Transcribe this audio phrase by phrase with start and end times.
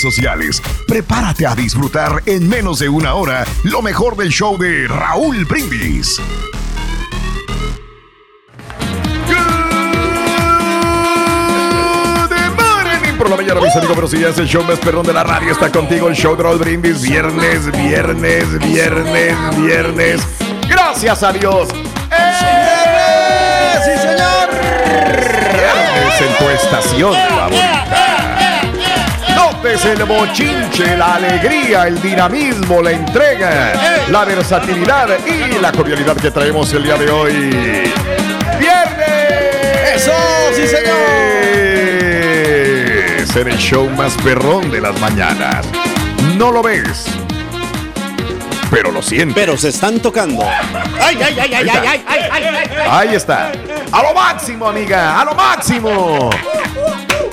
[0.00, 0.62] sociales.
[0.86, 6.20] Prepárate a disfrutar en menos de una hora lo mejor del show de Raúl Brindis.
[13.20, 15.22] por la mañana, mis amigos, pero si ya es el show más perrón de la
[15.22, 20.22] radio, está contigo el show de Raúl Brindis, viernes, viernes, viernes, viernes.
[20.66, 21.68] Gracias a Dios.
[22.10, 23.74] ¡Eh!
[23.84, 24.48] ¡Sí, señor!
[25.52, 28.09] Viernes en tu estación.
[29.46, 34.02] López, el bochinche, la alegría, el dinamismo, la entrega, eh.
[34.10, 37.32] la versatilidad y la cordialidad que traemos el día de hoy.
[38.58, 39.96] ¡Viernes!
[39.96, 40.12] ¡Eso,
[40.54, 40.96] sí señor!
[43.32, 45.64] Ser el show más perrón de las mañanas.
[46.36, 47.06] No lo ves,
[48.70, 49.34] pero lo siento.
[49.34, 50.44] Pero se están tocando.
[51.00, 52.70] ¡Ay, ay, ay, ay, ay, ay, ay, ay!
[52.88, 53.52] Ahí está.
[53.92, 56.30] A lo máximo, amiga, a lo máximo.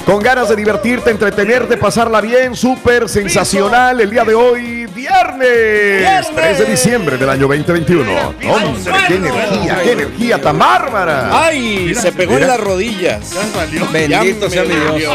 [0.08, 6.60] Con ganas de divertirte, entretenerte, pasarla bien, súper sensacional el día de hoy, viernes, 3
[6.60, 8.10] de diciembre del año 2021.
[8.30, 11.44] Hombre, qué energía, qué energía tan bárbara.
[11.44, 11.94] ¡Ay!
[11.94, 13.36] Se pegó en las rodillas.
[13.92, 15.14] Bendito sea mi Dios.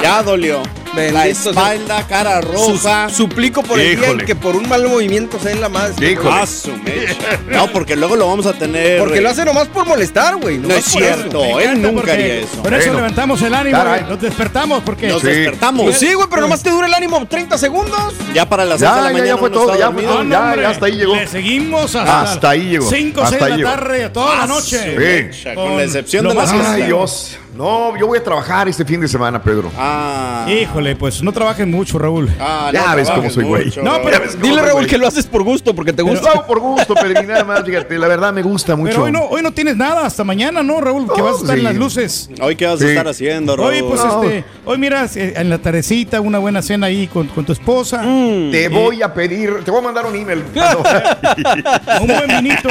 [0.00, 0.62] Ya dolió.
[0.96, 3.08] La sea- espalda, cara roja.
[3.08, 6.10] Su- suplico por el día en que por un mal movimiento se den la madre.
[6.12, 6.30] Híjole.
[6.32, 6.44] Ah.
[7.48, 8.98] No, porque luego lo vamos a tener.
[8.98, 10.58] Porque lo hace nomás por molestar, güey.
[10.58, 10.98] No es eso.
[10.98, 11.60] cierto.
[11.60, 12.62] Él nunca haría eso.
[12.62, 12.94] Por eso Bueno.
[12.98, 14.00] levantamos el ánimo, Caray.
[14.00, 14.10] güey.
[14.12, 15.28] nos despertamos porque Nos Sí.
[15.28, 15.84] despertamos.
[15.84, 18.14] Pues sí, güey, pero nomás te dura el ánimo 30 segundos.
[18.34, 19.26] Ya para las 6 de Ya, la ya, mañana.
[19.26, 20.12] ya fue todo, ya fue dormido.
[20.14, 20.24] todo.
[20.56, 21.14] Ya, ya hasta ahí llegó.
[21.16, 22.90] Le seguimos hasta, Hasta ahí llegó.
[22.90, 24.82] 5 o Hasta 6 de la tarde, toda la noche.
[24.82, 24.98] Sí.
[24.98, 26.52] mecha, Con la excepción de las.
[26.52, 27.38] Ay, Dios.
[27.56, 29.70] No, yo voy a trabajar este fin de semana, Pedro.
[29.78, 30.46] Ah.
[30.48, 32.28] Híjole, pues no trabajen mucho, Raúl.
[32.38, 33.64] Ah, Ya ves cómo soy, güey.
[33.66, 34.86] mucho, No, pero- Ya ves cómo Dile, Raúl, güey.
[34.86, 36.30] que lo haces por gusto, porque te Lo gusta.
[36.30, 38.90] hago por gusto, pero ni nada más, fíjate, la verdad me gusta mucho.
[38.92, 41.10] Pero hoy no, hoy no tienes nada hasta mañana, ¿no, Raúl?
[41.12, 42.28] Que No, vas a estar en las luces.
[42.40, 42.84] Hoy qué vas Sí.
[42.86, 43.68] a estar haciendo, Raúl.
[43.72, 44.22] Hoy, pues, No.
[44.22, 48.02] este, hoy miras eh, en la tardecita una buena cena ahí con, con tu esposa.
[48.02, 48.50] Mm.
[48.50, 50.44] Te voy a pedir, te voy a mandar un email.
[52.00, 52.68] Un buen vinito.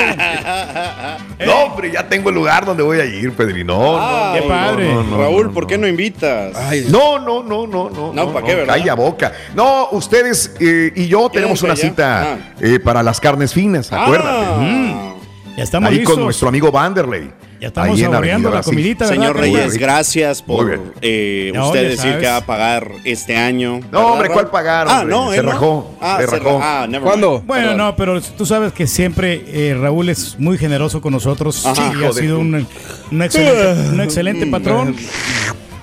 [1.46, 3.97] No, hombre, ya tengo el lugar donde voy a ir, Pedrino.
[4.00, 4.75] Ah, qué padre.
[4.75, 6.53] Raúl, ¿por qué no invitas?
[6.90, 8.13] No, no, no, no, no.
[8.13, 8.75] No, ¿para qué, verdad?
[8.75, 9.31] Calla boca.
[9.56, 11.81] No, ustedes eh, y yo tenemos una allá?
[11.81, 12.38] cita Ah.
[12.59, 14.46] eh, para las carnes finas, acuérdate.
[14.47, 15.15] Ah.
[15.58, 16.16] Ya estamos Ahí listos.
[16.16, 17.32] con nuestro amigo Vanderlei.
[17.62, 19.08] Ya estamos Ahí en saboreando la comidita.
[19.08, 19.38] Señor?
[19.38, 22.18] Reyes, gracias por eh, No, usted decir sabes.
[22.18, 23.80] que va a pagar este año.
[23.80, 26.60] No, ¿verdad, hombre, ¿cuál pagar, Ah, no, Se rajó, Ah, se se rajó.
[26.60, 27.42] ra- ah, ¿Cuándo?
[27.46, 27.78] Bueno, Perdón.
[27.78, 31.94] no, pero tú sabes que siempre eh, Raúl es muy generoso con nosotros Ajá.
[32.00, 32.68] y ha sido un,
[33.12, 34.94] un excelente, un excelente patrón.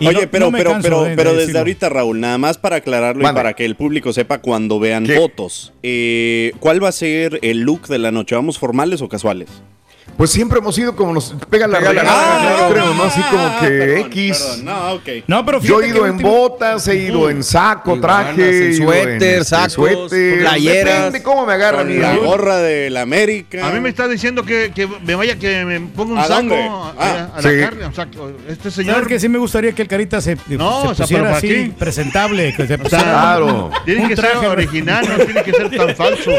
[0.02, 2.36] Y Oye, no- pero, no me pero, canso pero, de- pero desde ahorita, Raúl, nada
[2.38, 5.14] más para aclararlo y para que el público sepa cuando vean ¿Qué?
[5.16, 5.72] fotos.
[5.82, 8.34] eh, ¿Cuál va a ser el look de la noche?
[8.34, 9.48] ¿Vamos formales o casuales?
[10.16, 12.68] Pues siempre hemos ido como nos pega la la claro.
[12.72, 13.02] creo, ¿no?
[13.04, 14.38] Así como Ah, que perdón, X.
[14.38, 14.64] perdón.
[14.64, 15.08] No, ok.
[15.26, 19.22] No, pero Yo he ido en último- botas, he ido en saco, traje, en suéter,
[19.40, 20.40] este, sacos, suéter.
[20.40, 20.96] playeras.
[20.96, 23.66] Depende cómo me agarra Con mi la gorra de la América.
[23.66, 26.54] A mí me está diciendo que, que me vaya, que me ponga un ¿A saco
[26.54, 27.56] a, Ah, a la sí.
[27.60, 27.86] carne.
[27.86, 28.30] un saco.
[28.48, 28.94] Este señor.
[28.94, 31.24] ¿Sabes que sí me gustaría que el Carita se, No, se o sea, pusiera pero
[31.24, 31.72] ¿para así, qué?
[31.78, 32.54] presentable?
[32.56, 33.70] Que se O sea, pusiera Claro.
[33.84, 36.30] Tiene un que traje, ser original, no tiene que ser tan falso.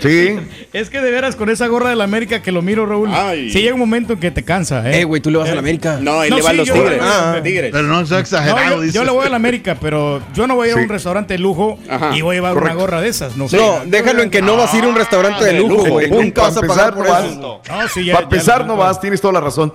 [0.00, 0.36] Sí.
[0.72, 3.50] Es que de veras con esa gorra de la América que lo miro, Raúl, Ay.
[3.50, 5.00] sí llega un momento en que te cansa, ¿eh?
[5.00, 5.98] Eh, güey, tú le vas a la América.
[6.00, 7.00] No, él No, le va a los yo- tigres.
[7.02, 7.36] Ah.
[7.42, 7.70] tigres.
[7.72, 8.94] Pero no sea No, exagerado, yo, dice.
[8.94, 11.34] yo le voy a la América, pero yo no voy a ir a un restaurante
[11.34, 12.74] de lujo Ajá, y voy a llevar correcto.
[12.74, 13.36] una gorra de esas.
[13.36, 13.56] No, sé.
[13.56, 16.10] No, déjalo en que no vas a ir a un restaurante de de lujo, güey.
[16.10, 17.60] Nunca vas a Para pagar por eso.
[17.68, 19.72] No, sí, ya- Para empezar, no vas, tienes toda la razón.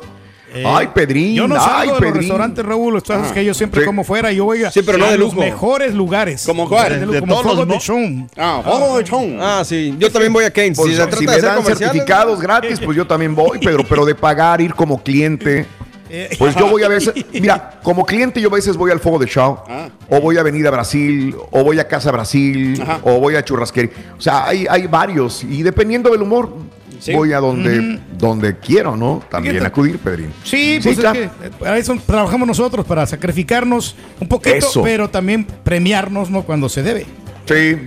[0.54, 2.14] Eh, ay, Pedrín, Yo no ay, salgo de los Pedrín.
[2.22, 2.94] restaurantes, Raúl.
[2.96, 3.86] Lo que pasa es que yo siempre Sí.
[3.86, 4.32] como fuera.
[4.32, 5.42] Yo voy a, Sí, pero no a de los lujo.
[5.46, 6.44] mejores lugares.
[6.46, 6.92] ¿Como cuál?
[7.00, 8.28] De lujo, De como todos Fuego los de mo- Show.
[8.38, 9.38] Ah, oh, chon.
[9.40, 9.94] Ah, sí.
[10.00, 10.78] Yo también voy a Keynes.
[10.78, 13.84] Pues, si se si trata me de dan certificados gratis, pues yo también voy, Pedro,
[13.88, 15.66] pero de pagar, ir como cliente.
[16.12, 19.20] Eh, Pues yo voy a veces, mira, como cliente yo a veces voy al Fuego
[19.20, 19.90] de Show, Ah.
[20.10, 23.00] o voy a Avenida Brasil, o voy a Casa Brasil, Ajá.
[23.04, 23.92] o voy a Churrasquería.
[24.18, 26.52] O sea, hay, hay varios, y dependiendo del humor,
[27.00, 27.14] Sí.
[27.14, 29.24] voy a donde, donde quiero, ¿no?
[29.30, 30.32] También acudir, Pedrín.
[30.44, 34.84] Sí, pues es que eh, para eso trabajamos nosotros, para sacrificarnos un poquito, Eso.
[34.84, 36.44] pero también premiarnos ¿no?
[36.44, 37.06] cuando se debe.
[37.46, 37.78] Sí.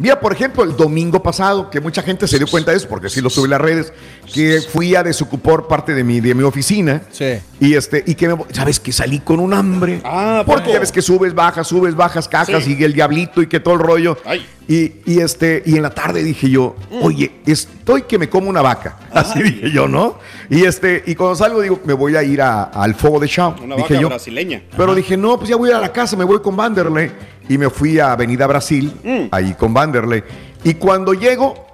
[0.00, 3.08] Mira, por ejemplo, el domingo pasado, que mucha gente se dio cuenta de eso, porque
[3.08, 3.92] sí lo subí en las redes,
[4.32, 7.02] que fui a desocupar parte de mi, de mi oficina.
[7.10, 7.34] Sí.
[7.58, 10.00] Y este, y que me, sabes que salí con un hambre.
[10.04, 10.74] Ah, porque ¿poco?
[10.74, 12.76] ya ves que subes, bajas, subes, bajas, cajas Sí.
[12.78, 14.16] y el diablito y que todo el rollo.
[14.24, 14.46] Ay.
[14.68, 18.60] Y, y este, y en la tarde dije yo, oye, estoy que me como una
[18.60, 18.98] vaca.
[19.12, 20.18] Así dije yo, ¿no?
[20.50, 23.54] Y este, y cuando salgo digo, me voy a ir a- al fuego de Chao.
[23.62, 24.08] Una dije vaca yo.
[24.08, 24.62] brasileña.
[24.76, 27.10] Pero dije, no, pues ya voy a ir a la casa, me voy con Vanderlei.
[27.48, 29.28] Y me fui a Avenida Brasil, Mm.
[29.30, 30.22] ahí con Vanderlei.
[30.64, 31.66] Y cuando llego,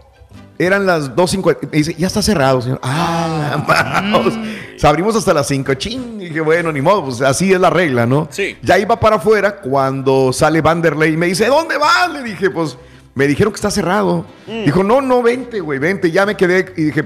[0.59, 1.59] eran las 2.50.
[1.71, 2.81] Me dice, ya está cerrado, señor.
[2.83, 4.35] Ah, vamos.
[4.35, 5.75] O sea, abrimos hasta las 5.
[5.75, 6.21] Ching.
[6.21, 8.29] Y dije, bueno, ni modo, pues así es la regla, ¿no?
[8.31, 8.57] Sí.
[8.63, 12.13] Ya iba para afuera cuando sale Vanderlei y me dice, ¿dónde vas?
[12.13, 12.77] Le dije, pues,
[13.15, 14.27] me dijeron que está cerrado.
[14.47, 14.65] Mm.
[14.65, 16.11] Dijo, no, no, vente, güey, vente.
[16.11, 17.05] Ya me quedé y dije,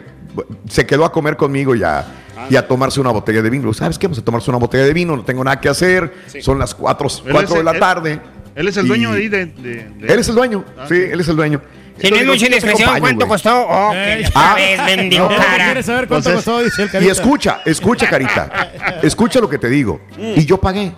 [0.69, 2.07] se quedó a comer conmigo ya.
[2.51, 3.75] Y a tomarse una botella de vino.
[3.75, 4.07] ¿Sabes qué?
[4.07, 5.17] Vamos a tomarse una botella de vino.
[5.17, 6.15] No tengo nada que hacer.
[6.29, 6.41] Sí.
[6.41, 8.21] Son las 4 Él de es- la él- tarde.
[8.55, 10.65] Él es el Y- dueño de, de- de- Él es el dueño.
[10.89, 11.61] sí, él es el dueño.
[11.99, 12.89] Tiene Entonces, mucha yo te indiscreción.
[12.91, 13.67] acompaño, ¿Cuánto costó?
[13.69, 15.65] Oh, Eh, que ah, vez, cara.
[15.67, 16.63] ¿Quieres saber cuánto Entonces- costó?
[16.65, 17.13] Dice el Y carita.
[17.13, 18.73] escucha, escucha, Carita.
[19.03, 20.01] Escucha lo que te digo.
[20.17, 20.93] Y yo pagué.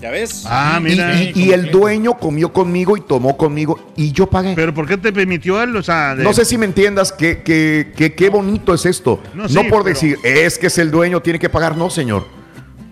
[0.00, 0.44] ¿Ya ves?
[0.48, 1.14] Ah, Y, mira.
[1.22, 4.54] y- y el dueño comió conmigo y tomó conmigo y yo pagué.
[4.56, 5.76] Pero ¿por qué te permitió él?
[5.76, 9.22] O sea, de- No sé si me entiendas que, que, que- qué bonito es esto.
[9.32, 11.76] No, por pero- decir, es que es el dueño, tiene que pagar.
[11.76, 12.26] No, señor.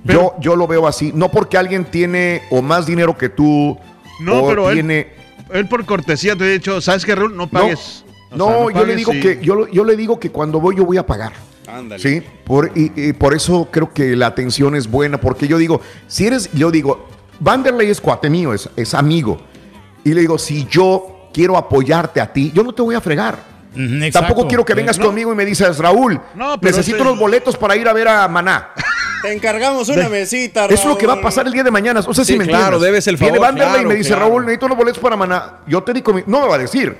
[0.06, 1.10] Pero- yo, yo lo veo así.
[1.12, 3.76] No porque alguien tiene o más dinero que tú.
[4.20, 5.00] No, o pero tiene.
[5.00, 5.06] Él
[5.68, 7.36] por cortesía te ha dicho, ¿sabes qué, Raúl?
[7.36, 8.04] No pagues.
[8.30, 10.76] O No, sea, no, yo le digo que yo, yo le digo que cuando voy
[10.76, 11.32] yo voy a pagar.
[11.66, 12.02] Ándale.
[12.02, 15.80] Sí, por, y, y por eso creo que la atención es buena, porque yo digo,
[16.08, 17.08] si eres, yo digo,
[17.38, 19.40] Vanderlei es cuate mío, es, es amigo.
[20.04, 23.38] Y le digo, si yo quiero apoyarte a ti, yo no te voy a fregar.
[23.74, 24.26] Exacto.
[24.26, 25.06] Tampoco quiero que vengas no.
[25.06, 28.70] conmigo y me dices, Raúl, No, necesito unos boletos para ir a ver a Maná.
[29.22, 31.24] Te encargamos una mesita, Eso es lo que va a Raúl.
[31.24, 32.00] pasar el día de mañana.
[32.06, 32.82] No sé si Sí, me claro, entiendes.
[32.82, 34.22] debes el Viene favor, Vanderlei y claro, me dice, claro.
[34.26, 35.58] Raúl, necesito unos boletos para Maná.
[35.66, 36.24] Yo te di comida.
[36.26, 36.96] No me va a decir,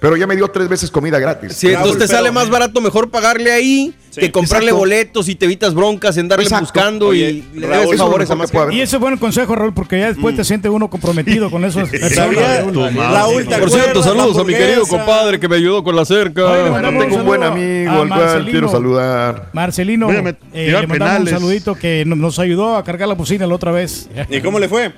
[0.00, 1.54] pero ya me dio tres veces comida gratis.
[1.54, 4.78] Sí, entonces te sale más barato mejor pagarle ahí Sí, que comprarle exacto.
[4.78, 6.64] boletos y te evitas broncas en darle Exacto.
[6.64, 8.72] buscando Oye, y le Raúl, eso favores a más que.
[8.72, 11.62] Y ese es buen consejo, Raúl, porque ya después te siente uno comprometido con.
[11.70, 12.62] ¿Sabía?
[12.62, 12.94] Raúl.
[12.96, 16.04] Raúl, ¿te Por cierto, saludos la a mi querido compadre que me ayudó con la
[16.04, 16.44] cerca.
[16.46, 18.50] Oye, tengo un buen amigo al cual Marcelino.
[18.50, 19.50] quiero saludar.
[19.52, 23.46] Marcelino, eh, tiró le mandamos un saludito que no- nos ayudó a cargar la bocina
[23.46, 24.08] la otra vez.
[24.30, 24.92] ¿Y cómo le fue?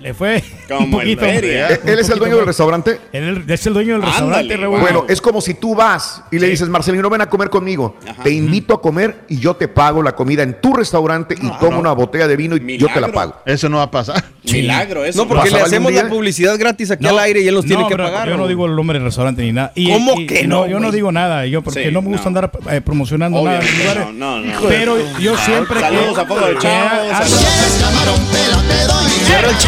[0.00, 1.24] Le fue Como un poquito.
[1.24, 1.68] en feria.
[1.84, 3.00] ¿Él es el dueño del restaurante?
[3.12, 4.68] Él es el dueño del Ándale, restaurante, Raúl.
[4.76, 4.80] wow.
[4.80, 7.96] Bueno, es como si tú vas y le dices, Marcelino, ven a comer conmigo.
[8.08, 8.22] Ajá.
[8.22, 11.78] Te invito a comer y yo te pago la comida en tu restaurante y tomo
[11.80, 13.36] una botella de vino y yo te la pago.
[13.46, 14.22] Eso no va a pasar.
[14.44, 15.22] Milagro eso.
[15.22, 17.54] No, porque le ¿Pasaba algún hacemos la publicidad gratis aquí No, al aire y él
[17.54, 18.28] nos tiene que pagar.
[18.28, 19.72] Yo no digo el nombre del restaurante ni nada.
[19.74, 22.08] Y- ¿Cómo y- que y no, Yo no digo nada, yo porque Sí, no me
[22.10, 24.14] gusta andar eh, promocionando nada lugares.
[24.14, 24.52] no, no.
[24.68, 26.68] Pero yo siempre Saludos a Fuego de que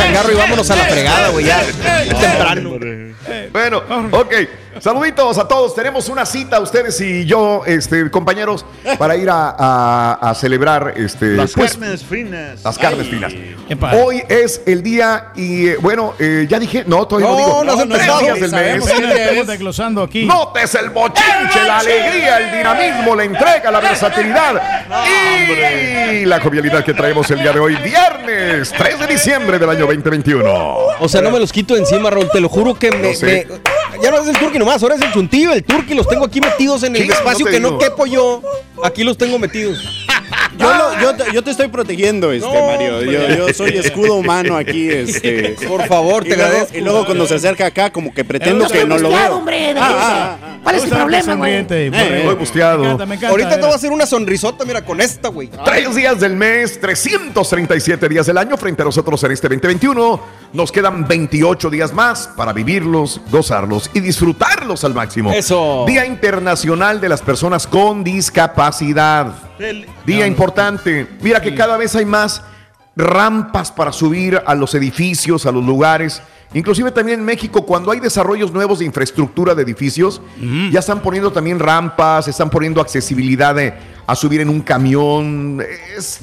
[0.08, 1.60] Changarro y vámonos a la fregada, güey, ya.
[1.60, 2.78] Es temprano.
[3.52, 4.34] Bueno, ok.
[4.80, 5.74] Saluditos a todos.
[5.74, 8.64] Tenemos una cita, ustedes y yo, este, compañeros,
[8.96, 12.62] para ir a, a- a celebrar este, Las pues, carnes finas.
[12.62, 13.32] las carnes finas.
[13.66, 14.00] Qué padre.
[14.00, 17.64] Hoy es el día y eh, bueno, eh, ya dije, no, todavía no, No, digo.
[17.64, 18.86] no has tres días del mes.
[18.86, 20.24] estamos desglosando aquí.
[20.26, 24.62] Notes el bochinche, la alegría, el dinamismo, la entrega, la versatilidad
[26.12, 29.86] y la jovialidad que traemos el día de hoy, viernes 3 de diciembre del año
[29.86, 30.44] 2021.
[31.00, 32.28] O sea, no me los quito encima, Raúl.
[32.30, 33.08] Te lo juro que me.
[33.08, 33.14] No
[33.46, 35.94] me- ya no es el turqui nomás, ahora es el chuntillo, el turqui.
[35.94, 38.42] Los tengo aquí metidos en el no espacio que no quepo yo.
[38.82, 40.06] Aquí los tengo metidos.
[40.58, 43.02] Yo, lo- yo, te, yo te estoy protegiendo, este, No, Mario.
[43.02, 45.56] Yo, yo soy escudo humano aquí, este.
[45.68, 46.78] Por favor, Y te luego, agradezco.
[46.78, 49.36] y luego cuando se acerca acá, como que pretendo que no lo veo.
[49.36, 50.58] hombre, Ah, ah, ah.
[50.62, 51.54] ¿Cuál es el problema, güey?
[51.54, 52.16] Eh, borrego.
[52.18, 52.78] Estoy busteado.
[52.80, 55.48] Me encanta, me encanta, Ahorita te voy a hacer una sonrisota, mira, con esta, güey.
[55.64, 60.20] Tres días del mes, 337 días del año frente a nosotros en este 2021.
[60.52, 64.00] Nos quedan 28 días más para vivirlos, gozarlos y
[64.84, 65.32] al máximo.
[65.32, 65.84] Eso.
[65.86, 69.32] Día Internacional de las Personas con Discapacidad.
[70.06, 71.06] Día importante.
[71.20, 72.42] Mira que cada vez hay más
[72.96, 76.20] rampas para subir a los edificios, a los lugares.
[76.54, 80.20] Inclusive también en México, cuando hay desarrollos nuevos de infraestructura de edificios,
[80.70, 83.74] ya están poniendo también rampas, están poniendo accesibilidad de-
[84.06, 85.62] a subir en un camión.
[85.96, 86.20] Es-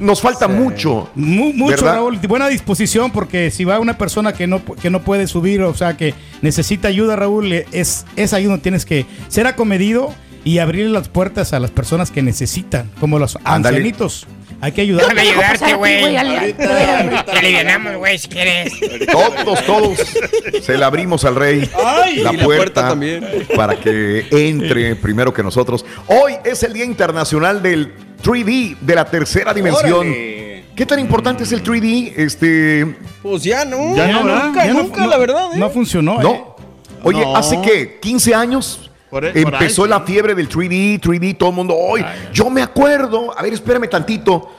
[0.00, 1.10] nos falta mucho.
[1.14, 1.94] Mu- mucho, ¿verdad?
[1.94, 2.18] Raúl.
[2.18, 5.96] Buena disposición, porque si va una persona que no, que no puede subir, o sea,
[5.96, 10.88] que necesita ayuda, Raúl, eh, es, es ahí donde tienes que ser acomedido y abrir
[10.90, 13.76] las puertas a las personas que necesitan, como los Ándale.
[13.78, 14.26] ancianitos.
[14.60, 15.02] Hay que ayudar.
[15.14, 16.00] Déjame ayudarte, güey.
[16.56, 18.72] Te alivianamos, güey, si quieres.
[19.10, 19.98] Todos, todos
[20.62, 21.68] se la abrimos al rey.
[21.84, 23.26] Ay, la, puerta también.
[23.56, 25.84] para que entre primero que nosotros.
[26.06, 27.92] Hoy es el Día Internacional del
[28.24, 29.92] 3D, de la tercera dimensión.
[30.00, 30.64] Órale.
[30.74, 32.14] ¿Qué tan importante es el 3D?
[32.16, 33.94] Este, Pues ya no.
[33.94, 35.54] Ya no, nunca, Ya no- nunca, no- la verdad.
[35.54, 35.58] ¿eh?
[35.58, 36.20] No funcionó.
[36.20, 36.24] ¿eh?
[36.24, 36.56] ¿no?
[37.04, 37.36] Oye, No.
[37.36, 40.04] hace que 15 años Por- por empezó ahí, la sí.
[40.12, 41.76] fiebre del 3D, 3D, todo el mundo.
[41.76, 44.50] Hoy, yo me acuerdo, a ver, espérame tantito.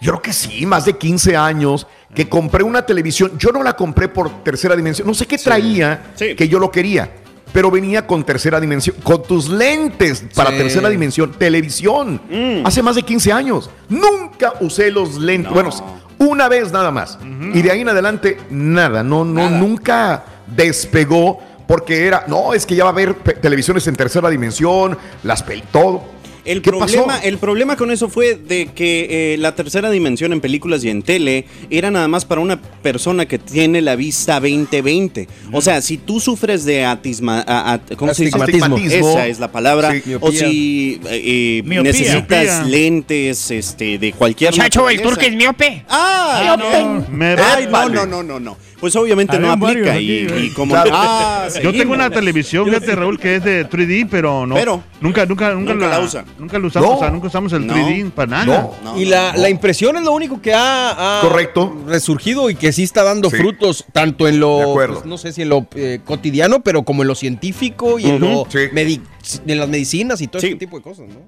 [0.00, 3.32] Yo creo que sí, más de 15 años que compré una televisión.
[3.38, 5.08] Yo no la compré por tercera dimensión.
[5.08, 6.34] No sé qué traía Sí.
[6.36, 7.10] que yo lo quería,
[7.54, 10.56] pero venía con tercera dimensión, con tus lentes para Sí.
[10.58, 12.20] tercera dimensión, televisión.
[12.64, 13.70] Hace más de 15 años.
[13.88, 15.50] Nunca usé los lentes.
[15.50, 15.54] No.
[15.54, 15.70] Bueno,
[16.18, 17.16] una vez nada más.
[17.54, 19.04] Y de ahí en adelante, nada.
[19.04, 19.50] No, no, Nada.
[19.56, 24.98] nunca despegó porque era, no, es que ya va a haber televisiones en tercera dimensión,
[25.22, 26.02] las pel todo.
[26.44, 27.22] El ¿Qué problema, pasó?
[27.24, 31.02] el problema con eso fue de que eh, la tercera dimensión en películas y en
[31.02, 35.26] tele era nada más para una persona que tiene la vista 20-20.
[35.52, 38.36] O sea, si tú sufres de atisma, a- a- ¿cómo se dice?
[38.38, 39.10] Astigmatismo.
[39.10, 39.92] Esa es la palabra.
[39.92, 40.02] Sí.
[40.20, 42.64] o si eh, eh, necesitas Miopía.
[42.64, 45.84] lentes este, de cualquier Muchacho, el turco es miope.
[45.88, 47.06] Ah, no.
[47.10, 47.94] Me Ay, no, Vale.
[47.94, 48.56] no, no, no, no.
[48.84, 49.98] Pues obviamente no aplica.
[49.98, 50.74] Y, como.
[50.74, 50.90] Claro.
[50.92, 54.54] Ah, Yo tengo una televisión, fíjate, Raúl, que es de 3D, pero no.
[54.54, 54.84] Pero.
[55.00, 56.24] Nunca, nunca, nunca, Nunca la usa.
[56.38, 56.96] Nunca lo usamos, No.
[56.96, 57.72] o sea, nunca usamos el No.
[57.74, 58.44] 3D para nada.
[58.44, 58.92] No.
[58.92, 59.38] No, y no, la, no.
[59.40, 61.74] la impresión es lo único que ha, ha Correcto.
[61.86, 63.36] resurgido y que sí está dando Sí.
[63.38, 67.08] frutos, tanto en lo, pues, no sé si en lo eh, cotidiano, pero como en
[67.08, 68.58] lo científico y en, lo Sí.
[68.72, 69.00] medi-
[69.46, 70.48] en las medicinas y todo Sí.
[70.48, 71.26] este tipo de cosas, ¿no?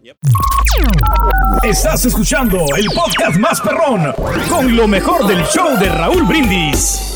[1.62, 4.12] Estás escuchando el podcast más perrón
[4.50, 7.15] con lo mejor del show de Raúl Brindis.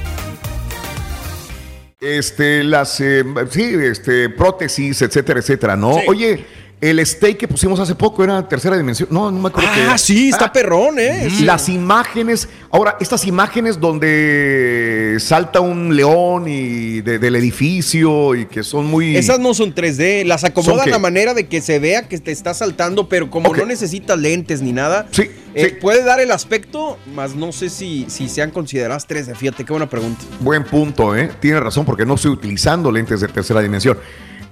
[2.01, 5.91] Este, las, eh, sí, este, prótesis, etcétera, etcétera, ¿no?
[6.07, 6.43] Oye,
[6.81, 9.07] El steak que pusimos hace poco era tercera dimensión.
[9.11, 9.69] No, no me acuerdo.
[9.71, 9.97] Ah, qué era.
[9.99, 11.29] sí, está perrón, ¿eh?
[11.43, 18.63] Las imágenes, ahora, estas imágenes donde salta un león y de- del edificio y que
[18.63, 19.15] son muy...
[19.15, 22.53] Esas no son 3D, las acomodan a manera de que se vea que te está
[22.55, 25.75] saltando, pero como no necesitas lentes ni nada, Sí, eh, sí.
[25.79, 29.35] puede dar el aspecto, más no sé si, si sean consideradas 3D.
[29.35, 30.23] Fíjate, qué buena pregunta.
[30.39, 31.29] Buen punto, ¿eh?
[31.39, 33.99] Tiene razón porque no estoy utilizando lentes de tercera dimensión.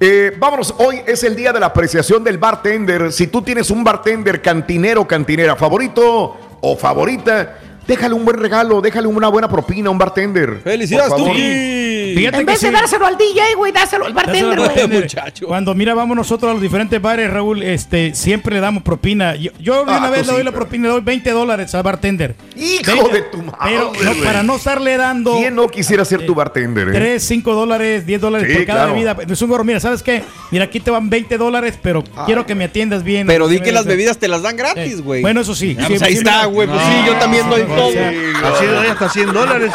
[0.01, 3.11] Eh, vámonos, hoy es el día de la apreciación del bartender.
[3.11, 9.07] Si tú tienes un bartender cantinero, cantinera favorito o favorita, déjale un buen regalo, déjale
[9.07, 10.61] una buena propina a un bartender.
[10.63, 11.13] ¡Felicidades.
[11.13, 11.98] Turki!
[12.15, 12.73] Fíjate En que vez de sí.
[12.73, 14.69] dárselo al DJ, güey, dáselo al bartender, Dáselo al güey.
[14.69, 15.01] bartender.
[15.03, 15.47] muchacho.
[15.47, 19.35] Cuando mira, vamos nosotros a los diferentes bares, Raúl, este, siempre le damos propina.
[19.35, 19.51] Yo,
[19.87, 22.35] Ah, una vez le sí, doy la propina, le doy 20 dólares al bartender.
[22.55, 26.25] Hijo 20, de tu madre, Pero no, para no estarle dando ¿Quién no quisiera ser
[26.25, 26.89] tu bartender?
[26.89, 26.91] eh?
[26.91, 28.93] 3, 5 dólares, 10 dólares Sí, por cada claro.
[28.93, 29.17] bebida.
[29.33, 30.23] Es un gorro, mira, ¿sabes qué?
[30.51, 33.27] Mira, aquí te van 20 dólares, pero quiero que me atiendas bien.
[33.27, 35.01] Pero di que las de- bebidas te las dan gratis, Sí.
[35.01, 35.21] güey.
[35.21, 35.75] Bueno, eso sí.
[35.79, 36.67] Ah, Sí, pues ahí sí, está, güey.
[36.67, 37.91] Pues sí, yo también doy todo.
[37.91, 37.97] sí.
[38.43, 39.71] Así doy hasta 100 dólares.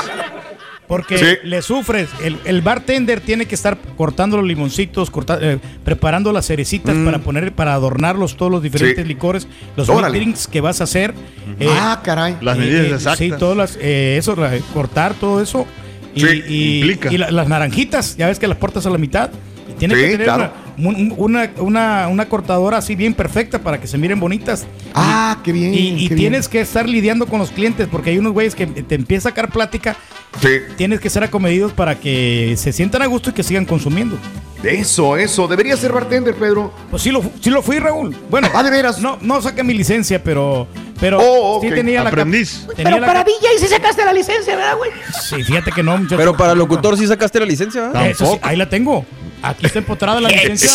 [0.87, 1.25] Porque Sí.
[1.45, 2.09] le sufres.
[2.23, 7.21] El, el bartender tiene que estar cortando los limoncitos, corta- eh, preparando las cerecitas para
[7.21, 9.09] poner, para adornarlos todos los diferentes Mm.
[9.09, 9.15] Sí.
[9.15, 11.15] licores, los drinks que vas a hacer.
[11.59, 12.37] eh, ah, caray.
[12.43, 13.19] Las eh, medidas eh, exactas.
[13.19, 15.67] Sí, todas las, eh, eso, la- cortar todo eso.
[16.15, 17.13] Y, Sí, y- implica.
[17.13, 19.31] y la- las naranjitas, ya ves que las portas a la mitad.
[19.69, 20.43] Y tiene Sí, que tener claro.
[20.45, 24.67] una, un- una, una- una cortadora así bien perfecta para que se miren bonitas.
[24.95, 25.75] Ah, qué bien.
[25.75, 28.67] Y, y qué tienes que estar lidiando con los clientes porque hay unos güeyes que
[28.67, 29.97] te empieza a sacar plática.
[30.43, 30.65] bien.
[30.77, 34.17] Tienes que ser acomedidos para que se sientan a gusto y que sigan consumiendo.
[34.63, 35.47] Sí, eso, eso.
[35.47, 36.73] Debería ser bartender, Pedro.
[36.91, 38.17] Pues sí lo, sí lo fui, Raúl.
[38.31, 38.99] Bueno, Ah, de veras.
[38.99, 40.67] no, no saqué mi licencia, pero,
[40.99, 42.67] pero Oh, sí tenía la Aprendiz.
[42.75, 44.91] tenía Pero la para DJ sí sacaste la licencia, ¿verdad, güey?
[45.23, 46.17] Sí, fíjate que no, muchacho.
[46.17, 48.07] Pero para locutor sí sacaste la licencia, ¿verdad?
[48.09, 49.05] Eso sí, ahí la tengo.
[49.45, 50.71] Aquí está empotrada la licencia.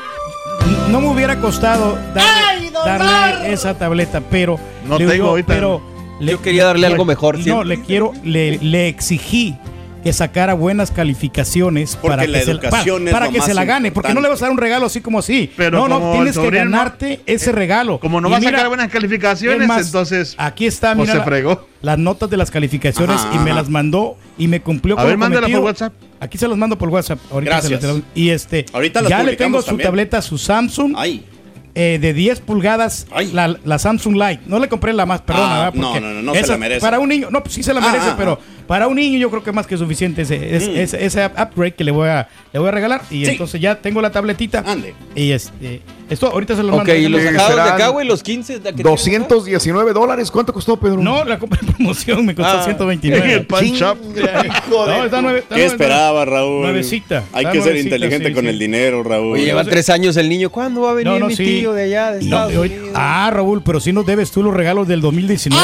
[0.89, 4.59] no me hubiera costado darle, darle esa tableta, pero.
[4.87, 5.53] No le digo tengo yo, ahorita.
[5.53, 5.81] Pero
[6.21, 7.67] Yo quería darle algo mejor, No, siempre.
[7.67, 9.55] le quiero, le, le exigí
[10.03, 13.53] que sacara buenas calificaciones Porque para la que, se, educación para, es para que se
[13.53, 15.51] la gane, porque no le vas a dar un regalo así como así.
[15.55, 17.99] Pero no, no, tienes que ganarte ese regalo.
[17.99, 20.35] Como no Y va a mira, sacar buenas calificaciones, más, entonces.
[20.37, 21.67] Aquí está, pues mira, se la- fregó.
[21.81, 23.61] las notas de las calificaciones Ajá, y me ajá.
[23.61, 25.59] las mandó y me cumplió A con ver, lo mándala por.
[25.59, 25.93] WhatsApp.
[26.19, 27.19] Aquí se los mando por WhatsApp.
[27.31, 27.93] Ahorita se Gracias.
[27.95, 29.87] las- y este, Ahorita las ya le tengo su también.
[29.87, 30.93] tableta, su Samsung.
[30.97, 31.25] Ay.
[31.73, 33.31] eh, de 10 pulgadas, Ay.
[33.31, 34.41] la, la Samsung Light.
[34.45, 35.73] No le compré la más perrona, Ah, ¿verdad?
[35.79, 36.81] no, Porque no, no, no se la merece.
[36.81, 38.37] Para un niño, no, pues sí se la Ah, merece, ah, pero
[38.71, 40.77] para un niño yo creo que más que suficiente ese, es- Mm.
[40.77, 43.01] ese, ese upgrade que le voy a, le voy a regalar.
[43.11, 43.31] Y Sí.
[43.31, 44.63] entonces ya tengo la tabletita.
[44.65, 44.93] Ande.
[45.13, 46.95] Y este, esto ahorita se lo Ok, mando.
[46.95, 48.59] y los Eh, sacados de acá, güey, los 15.
[48.59, 50.31] de que 219 dólares.
[50.31, 51.01] ¿Cuánto costó, Pedro?
[51.01, 52.63] No, la compré en promoción, me costó Ah.
[52.63, 53.33] 129.
[53.33, 53.97] El pan shop.
[54.71, 56.61] No, está nueve- está ¿Qué nueve- esperaba, Raúl?
[56.61, 57.23] Nuevecita.
[57.33, 58.49] Hay que ser inteligente sí, con sí.
[58.51, 59.33] el dinero, Raúl.
[59.33, 60.49] Oye, lleva tres años el niño.
[60.49, 61.43] ¿Cuándo va a venir No, no, mi sí.
[61.43, 62.89] tío de allá, de No, Estados Unidos?
[62.95, 65.61] ah, Raúl, pero si nos debes tú los regalos del 2019.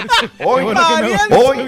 [0.44, 1.58] Hoy, Qué bueno que me- hoy,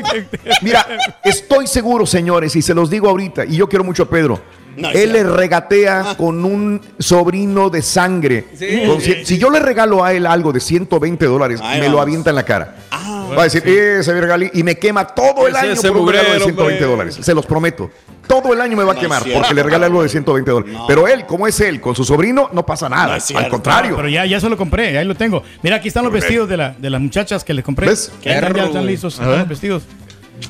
[0.63, 0.87] mira,
[1.25, 4.41] estoy seguro, señores, y se los digo ahorita, y yo quiero mucho a Pedro.
[4.75, 8.47] No, él le regatea con un sobrino de sangre.
[8.55, 8.85] Sí.
[8.87, 12.01] Con cien- si yo le regalo a él algo de 120 dólares, Ahí me lo
[12.01, 12.77] avienta en la cara.
[12.91, 16.09] Ah, Va a decir, ese regalí, y me quema todo el año ese por un
[16.09, 16.87] regalo de mugrero, 120 hombre.
[16.87, 17.19] dólares.
[17.21, 17.91] Se los prometo.
[18.27, 20.75] Todo el año me va a quemar porque le regala algo de 120 dólares.
[20.75, 20.87] No.
[20.87, 23.19] Pero él, como es él, con su sobrino, no pasa nada.
[23.35, 23.97] Al contrario.
[23.97, 25.43] Pero ya, ya se lo compré, ahí lo tengo.
[25.63, 27.89] Mira, aquí están los vestidos de, la, de las muchachas que les compré.
[27.89, 28.13] ¿Ves?
[28.23, 29.83] Ya están, listos, están los vestidos.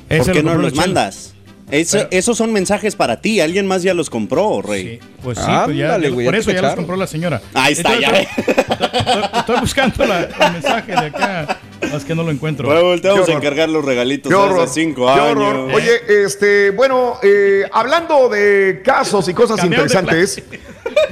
[0.09, 1.35] ¿Por qué lo no los mandas?
[1.73, 3.41] Eso- esos son mensajes para ti.
[3.41, 4.99] Alguien más ya los compró, Rey.
[5.01, 7.07] Sí, pues sí, pues ya, Ándale, ya- güey, por ya eso ya los compró la
[7.07, 7.41] señora.
[7.55, 8.09] Ahí está, ya.
[8.09, 12.69] Estoy, estoy- estoy buscando la- el mensaje de acá, es que no lo encuentro.
[13.01, 15.31] Te vamos Qué a encargar los regalitos Qué horror, hace cinco qué años.
[15.31, 15.71] horror.
[15.75, 20.43] Oye, este, bueno, eh, hablando de casos y cosas interesantes,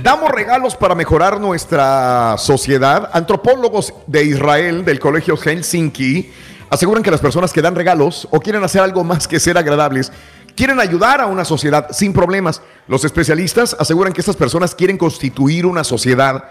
[0.03, 3.09] damos regalos para mejorar nuestra sociedad.
[3.13, 6.31] Antropólogos de Israel del Colegio Helsinki
[6.69, 10.13] aseguran que las personas que dan regalos o quieren hacer algo más que ser agradables
[10.55, 12.63] quieren ayudar a una sociedad sin problemas.
[12.89, 16.45] Los especialistas aseguran que estas personas quieren constituir una sociedad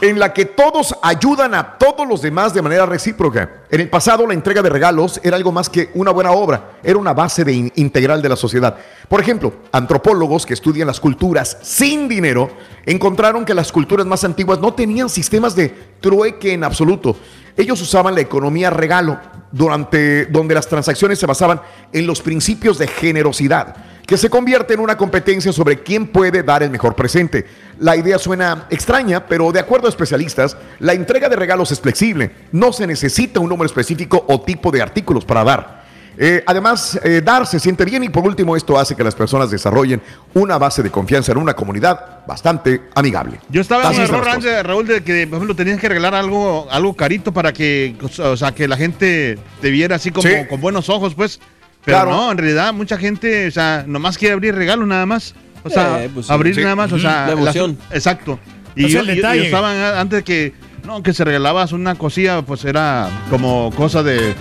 [0.00, 3.50] en la que todos ayudan a todos los demás de manera recíproca.
[3.70, 6.98] En el pasado la entrega de regalos era algo más que una buena obra, era
[6.98, 7.42] una base
[7.74, 8.76] integral de la sociedad.
[9.08, 12.50] Por ejemplo, antropólogos que estudian las culturas sin dinero
[12.86, 17.16] encontraron que las culturas más antiguas no tenían sistemas de trueque en absoluto.
[17.56, 19.18] Ellos usaban la economía regalo,
[19.52, 21.60] durante, donde las transacciones se basaban
[21.92, 23.76] en los principios de generosidad
[24.08, 27.44] que se convierte en una competencia sobre quién puede dar el mejor presente.
[27.78, 32.30] La idea suena extraña, pero de acuerdo a especialistas, la entrega de regalos es flexible.
[32.50, 35.84] No se necesita un número específico o tipo de artículos para dar.
[36.20, 39.50] Eh, además, eh, dar se siente bien y por último esto hace que las personas
[39.52, 40.02] desarrollen
[40.34, 43.38] una base de confianza en una comunidad bastante amigable.
[43.48, 46.16] Yo estaba en Así están error antes, Raúl, de que, por ejemplo, tenías que regalar
[46.16, 50.34] algo, algo carito para que, o sea, que la gente te viera así como Sí.
[50.48, 51.38] con buenos ojos, pues.
[51.84, 52.10] Pero Claro.
[52.10, 55.34] no, en realidad mucha gente, o sea, nomás quiere abrir regalos nada más.
[55.62, 56.62] O sea, Eh, pues abrir Sí.
[56.62, 57.78] nada más, o sea, La emoción.
[57.92, 58.40] exacto.
[58.74, 59.44] Y yo, el yo- yo detalle.
[59.46, 60.52] estaba antes que,
[60.88, 64.34] no, que se regalabas una cosilla, pues era como cosa de,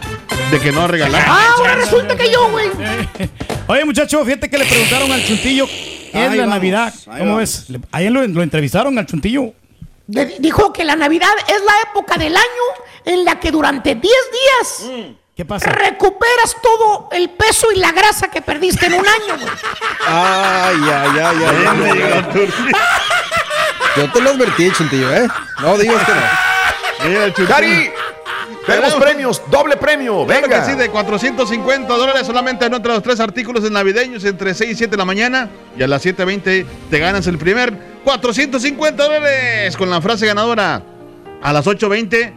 [0.50, 1.24] de que no regalar.
[1.28, 2.70] Ah, ahora resulta que yo, güey.
[3.68, 6.94] Oye, muchacho, fíjate que le preguntaron al Chuntillo qué es Ahí la vamos, Navidad.
[7.04, 7.38] ¿Cómo vamos.
[7.40, 7.66] ves?
[7.92, 9.54] Ahí lo, lo entrevistaron al Chuntillo.
[10.08, 12.66] Le- Dijo que la Navidad es la época del año
[13.04, 15.70] en la que durante 10 días ¿Qué pasa?
[15.70, 19.54] recuperas todo el peso y la grasa que perdiste en un año, güey.
[20.08, 21.66] Ay, ay, ay, ay.
[22.34, 22.50] ay.
[23.98, 25.28] Yo te lo advertí, Chuntillo, ¿eh?
[25.62, 27.10] No digas que no.
[27.10, 27.34] Mira.
[27.48, 27.90] Gary,
[28.66, 30.66] tenemos premios, doble premio, Claro venga.
[30.66, 34.76] que sí, de 450 dólares solamente anota los tres artículos de navideños entre 6 y
[34.76, 39.90] 7 de la mañana y a las 7.20 te ganas el primer 450 dólares con
[39.90, 40.82] la frase ganadora.
[41.42, 42.34] A las 8.20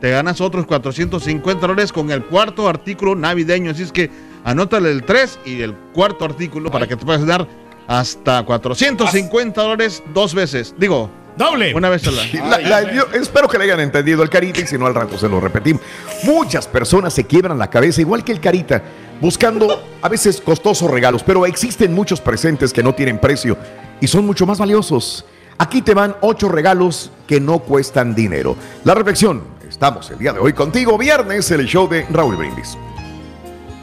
[0.00, 3.70] te ganas otros 450 dólares con el cuarto artículo navideño.
[3.70, 4.10] Así es que
[4.44, 7.46] anótale el 3 y el cuarto artículo para que te puedas dar
[7.86, 10.74] hasta 450 dólares dos veces.
[10.78, 11.74] Digo, Doble.
[11.74, 12.10] una vez a
[12.42, 12.58] la...
[12.58, 15.18] La- la- yo espero que le hayan entendido el Carita y si no al rato
[15.18, 15.82] se lo repetimos.
[16.24, 18.82] Muchas personas se quiebran la cabeza, igual que el Carita,
[19.20, 23.56] buscando a veces costosos regalos, pero existen muchos presentes que no tienen precio
[24.00, 25.24] y son mucho más valiosos.
[25.58, 28.56] Aquí te van ocho regalos que no cuestan dinero.
[28.84, 32.76] La reflexión, estamos el día de hoy contigo, viernes, el show de Raúl Brindis.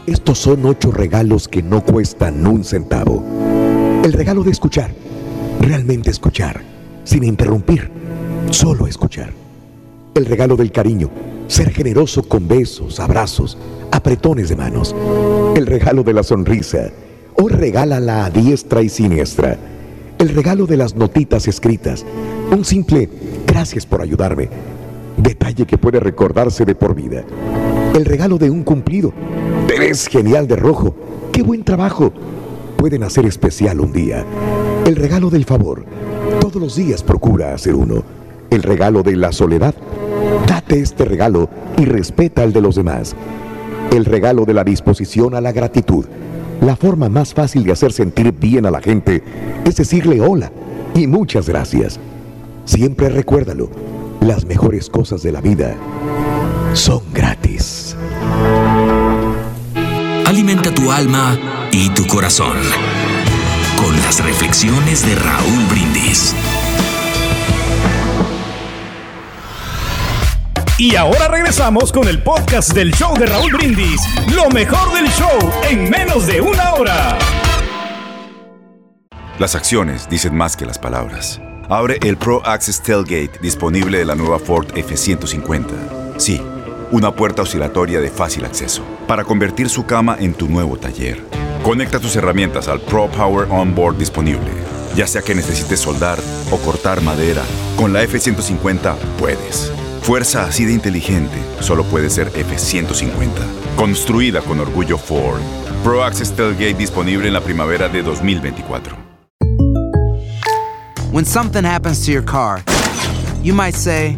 [0.08, 3.24] Estos son ocho regalos que no cuestan un centavo.
[4.04, 4.90] El regalo de escuchar,
[5.60, 6.60] realmente escuchar,
[7.04, 7.92] sin interrumpir,
[8.50, 9.32] solo escuchar.
[10.16, 11.12] El regalo del cariño,
[11.46, 13.60] ser generoso con besos, abrazos,
[13.92, 14.96] apretones de manos.
[15.56, 16.90] El regalo de la sonrisa,
[17.36, 19.58] hoy regálala a diestra y siniestra.
[20.18, 22.04] El regalo de las notitas escritas,
[22.52, 23.08] un simple
[23.46, 24.50] gracias por ayudarme.
[25.18, 27.24] detalle que puede recordarse de por vida.
[27.94, 29.14] El regalo de un cumplido.
[29.68, 30.96] Te ves genial de rojo.
[31.32, 32.12] ¡Qué buen trabajo!
[32.82, 34.26] Pueden hacer especial un día.
[34.88, 35.86] El regalo del favor.
[36.40, 38.02] Todos los días procura hacer uno.
[38.50, 39.76] El regalo de la soledad.
[40.48, 43.16] Date este regalo y respeta el de los demás.
[43.92, 46.06] El regalo de la disposición a la gratitud.
[46.62, 49.22] La forma más fácil de hacer sentir bien a la gente
[49.64, 50.52] es decirle hola
[50.96, 52.00] y muchas gracias.
[52.66, 53.70] Siempre recuérdalo,
[54.22, 55.76] las mejores cosas de la vida
[56.74, 57.96] son gratis.
[60.26, 61.38] Alimenta tu alma
[61.72, 62.58] y tu corazón
[63.78, 66.36] con las reflexiones de Raúl Brindis.
[70.78, 74.02] Y ahora regresamos con el podcast del show de Raúl Brindis.
[74.36, 77.18] Lo mejor del show en menos de una hora.
[79.40, 81.40] Las acciones dicen más que las palabras.
[81.70, 86.18] Abre el Pro Access Tailgate disponible de la nueva Ford F-150.
[86.18, 86.42] Sí,
[86.92, 91.22] una puerta oscilatoria de fácil acceso para convertir su cama en tu nuevo taller.
[91.64, 94.50] Conecta tus herramientas al Pro Power Onboard disponible.
[94.96, 96.18] Ya sea que necesites soldar
[96.50, 97.44] o cortar madera,
[97.78, 99.72] con la F-150 puedes.
[100.02, 103.30] Fuerza así de inteligente solo puede ser F-150.
[103.76, 105.40] Construida con orgullo Ford.
[105.84, 108.98] Pro Access Tailgate disponible en la primavera de 2024.
[111.12, 112.64] When something happens to your car,
[113.44, 114.18] you might say,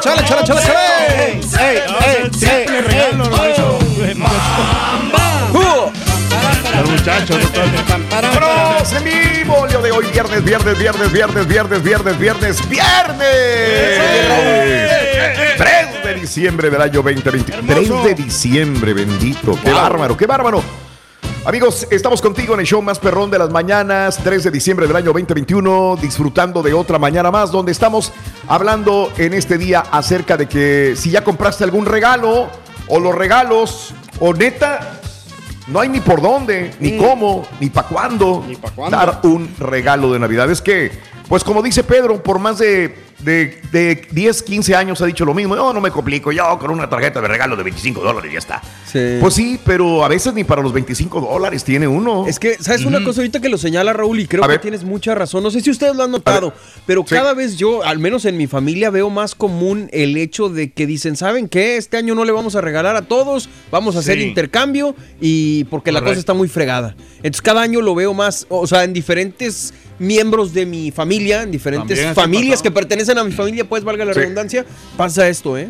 [0.00, 2.30] ¡Chale, chale, chale, chale, chale!
[2.36, 3.78] Siempre regalo, Lorenzo.
[6.76, 7.38] Los muchachos,
[8.34, 9.66] ¡Bros en vivo!
[9.66, 13.26] Día de hoy, viernes, viernes, viernes, viernes, viernes, viernes, viernes, viernes.
[15.56, 17.52] 3 de diciembre del año 2020.
[17.66, 19.58] 3 de diciembre, bendito.
[19.64, 20.85] ¡Qué bárbaro, qué bárbaro!
[21.46, 24.96] Amigos, estamos contigo en el show más perrón de las mañanas, 3 de diciembre del
[24.96, 28.12] año 2021, disfrutando de otra mañana más, donde estamos
[28.48, 32.48] hablando en este día acerca de que si ya compraste algún regalo
[32.88, 34.98] o los regalos, o neta,
[35.68, 38.44] no hay ni por dónde, ni cómo, ni para cuándo
[38.90, 40.50] dar un regalo de Navidad.
[40.50, 40.90] Es que,
[41.28, 45.34] pues como dice Pedro, por más de, de, de 10, 15 años ha dicho lo
[45.34, 45.56] mismo.
[45.56, 48.62] Yo no me complico, yo con una tarjeta de regalo de 25 dólares ya está.
[48.86, 49.18] Sí.
[49.20, 52.26] Pues sí, pero a veces ni para los 25 dólares tiene uno.
[52.26, 54.20] Es que, ¿sabes una cosa ahorita que lo señala Raúl?
[54.20, 54.60] Y creo A que ver.
[54.60, 55.42] tienes mucha razón.
[55.42, 56.52] No sé si ustedes lo han notado,
[56.86, 60.72] pero cada vez yo, al menos en mi familia, veo más común el hecho de
[60.72, 61.76] que dicen, ¿saben qué?
[61.76, 65.92] Este año no le vamos a regalar a todos, vamos a hacer intercambio y porque
[65.92, 66.94] la cosa está muy fregada.
[67.18, 71.50] Entonces cada año lo veo más, o sea, en diferentes miembros de mi familia, en
[71.50, 74.20] diferentes familias que pertenecen a mi familia, pues valga la Sí.
[74.20, 74.64] redundancia,
[74.96, 75.68] pasa esto, ¿eh?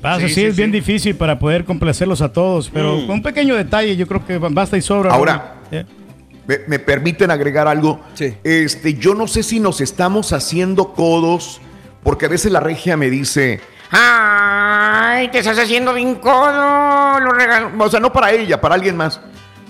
[0.00, 3.22] Pasa, Sí, sí, sí, es bien difícil para poder complacerlos a todos, pero con un
[3.22, 5.12] pequeño detalle yo creo que basta y sobra.
[5.12, 5.84] Ahora, ¿eh?
[6.46, 8.00] ¿Me, me permiten agregar algo?
[8.14, 8.34] Sí.
[8.42, 11.60] Este, yo no sé si nos estamos haciendo codos,
[12.02, 13.60] porque a veces la regia me dice,
[13.92, 17.20] Ay, te estás haciendo bien codo.
[17.20, 17.70] Lo regalo.
[17.78, 19.20] o sea, no para ella, para alguien más.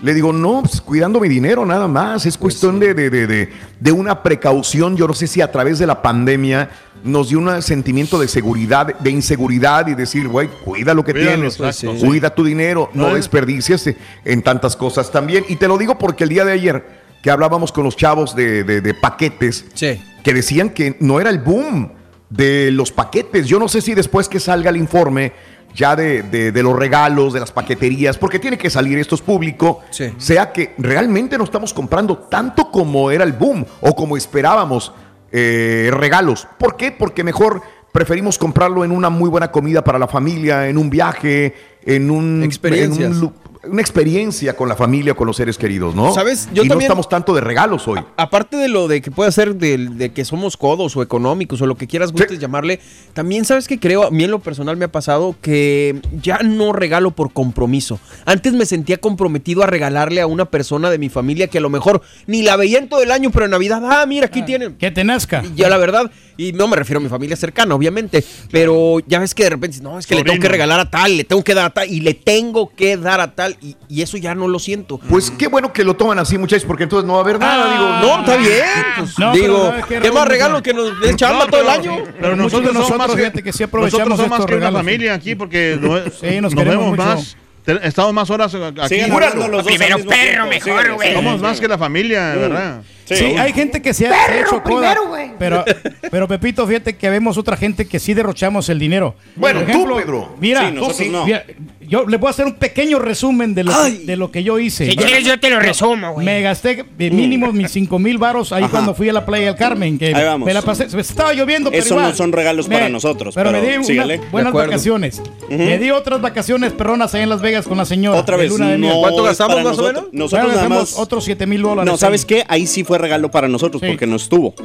[0.02, 2.24] Le digo, no, pues, cuidando mi dinero nada más.
[2.24, 4.96] Es cuestión de, de, de, de- de una precaución.
[4.96, 6.70] Yo no sé si a través de la pandemia
[7.04, 11.48] nos dio un sentimiento de seguridad, de inseguridad y decir, güey, cuida lo que Cuídalo,
[11.50, 11.86] tienes, sí.
[12.04, 15.44] cuida tu dinero, no No es- desperdicies en tantas cosas también.
[15.48, 18.94] Y te lo digo porque el día de ayer que hablábamos con los chavos de,
[19.00, 20.00] paquetes, Sí.
[20.24, 21.92] que decían que no era el boom
[22.30, 23.46] de los paquetes.
[23.48, 25.32] Yo no sé si después que salga el informe
[25.74, 29.20] ya de, de- de los regalos, de las paqueterías, porque tiene que salir, esto es
[29.20, 29.80] público,
[30.18, 34.92] sea que realmente no estamos comprando tanto como era el boom o como esperábamos
[35.32, 36.48] eh, regalos.
[36.58, 36.90] ¿Por qué?
[36.92, 41.54] Porque mejor preferimos comprarlo en una muy buena comida para la familia, en un viaje,
[41.84, 42.42] en un...
[42.42, 43.12] Experiencias.
[43.12, 46.14] en un una experiencia con la familia, con los seres queridos, ¿no?
[46.14, 46.48] ¿Sabes?
[46.52, 48.00] Yo y no estamos tanto de regalos hoy.
[48.16, 51.66] Aparte de lo de que puede ser de, de que somos codos o económicos o
[51.66, 52.80] lo que quieras gustes llamarle,
[53.12, 56.72] también sabes que creo, a mí en lo personal me ha pasado que ya no
[56.72, 58.00] regalo por compromiso.
[58.24, 61.70] Antes me sentía comprometido a regalarle a una persona de mi familia que a lo
[61.70, 64.74] mejor ni la veía en todo el año, pero en Navidad, ah, mira, aquí tienen.
[64.76, 65.42] Que te nazca.
[65.44, 69.18] Y ya la verdad, y no me refiero a mi familia cercana, obviamente, pero ya
[69.18, 71.44] ves que de repente, no, es que le tengo que regalar a tal, le tengo
[71.44, 74.34] que dar a tal, y le tengo que dar a tal, y, y eso ya
[74.34, 74.98] no lo siento.
[75.08, 77.64] Pues qué bueno que lo toman así, muchachos, porque entonces no va a haber nada.
[77.66, 78.64] Ah, digo, no, está bien.
[78.98, 81.60] pues, No, pero digo, ¿sabes qué, ¿qué, más regalo que nos den chamba No, todo
[81.62, 81.96] el año?
[82.20, 84.72] Pero Muchos nosotros, nosotros, más que, fíjate que sí aprovechamos nosotros somos más que una
[84.72, 87.02] familia aquí porque no- Sí, nos nos, vemos mucho.
[87.02, 87.36] más.
[87.64, 89.00] Te- Estamos más horas aquí.
[89.00, 90.48] Hablando los dos Primero perro, tiempo.
[90.48, 91.14] mejor, güey.
[91.14, 92.82] Somos más que la familia, ¿verdad?
[93.04, 95.64] Sí, hay gente que se ha, Perro hecho coda, primero, pero,
[96.12, 99.16] pero Pepito, fíjate que vemos otra gente que sí derrochamos el dinero.
[99.34, 100.36] Bueno, tú, Pedro.
[100.40, 101.26] Mira, Sí, tú nosotros no.
[101.26, 101.44] mira,
[101.90, 104.58] yo le voy a hacer un pequeño resumen de lo, que, de lo que yo
[104.58, 104.86] hice.
[104.88, 106.24] Si quieres, yo te lo resumo, güey.
[106.24, 108.70] Me gasté de mínimo mis 5 mil varos ahí Ajá.
[108.70, 109.98] cuando fui a la playa del Carmen.
[109.98, 110.46] Que Ahí vamos.
[110.46, 112.10] Me la pasé, estaba lloviendo, pero Eso igual.
[112.10, 114.16] no son regalos Me- para nosotros, Pero, me pero di unas sígale.
[114.30, 114.70] buenas De acuerdo.
[114.70, 115.20] vacaciones.
[115.48, 118.18] Me di otras vacaciones perronas ahí en Las Vegas con la señora.
[118.20, 119.94] Otra vez, luna de no ¿Cuánto gastamos más o nosotros.
[119.94, 120.08] menos?
[120.12, 120.98] Nosotros Bueno, nada gastamos más.
[121.00, 121.90] otros 7 mil dólares.
[121.90, 122.26] No, ¿sabes ahí.
[122.28, 122.44] qué?
[122.48, 123.88] Ahí sí fue regalo para nosotros Sí.
[123.88, 124.54] porque no estuvo.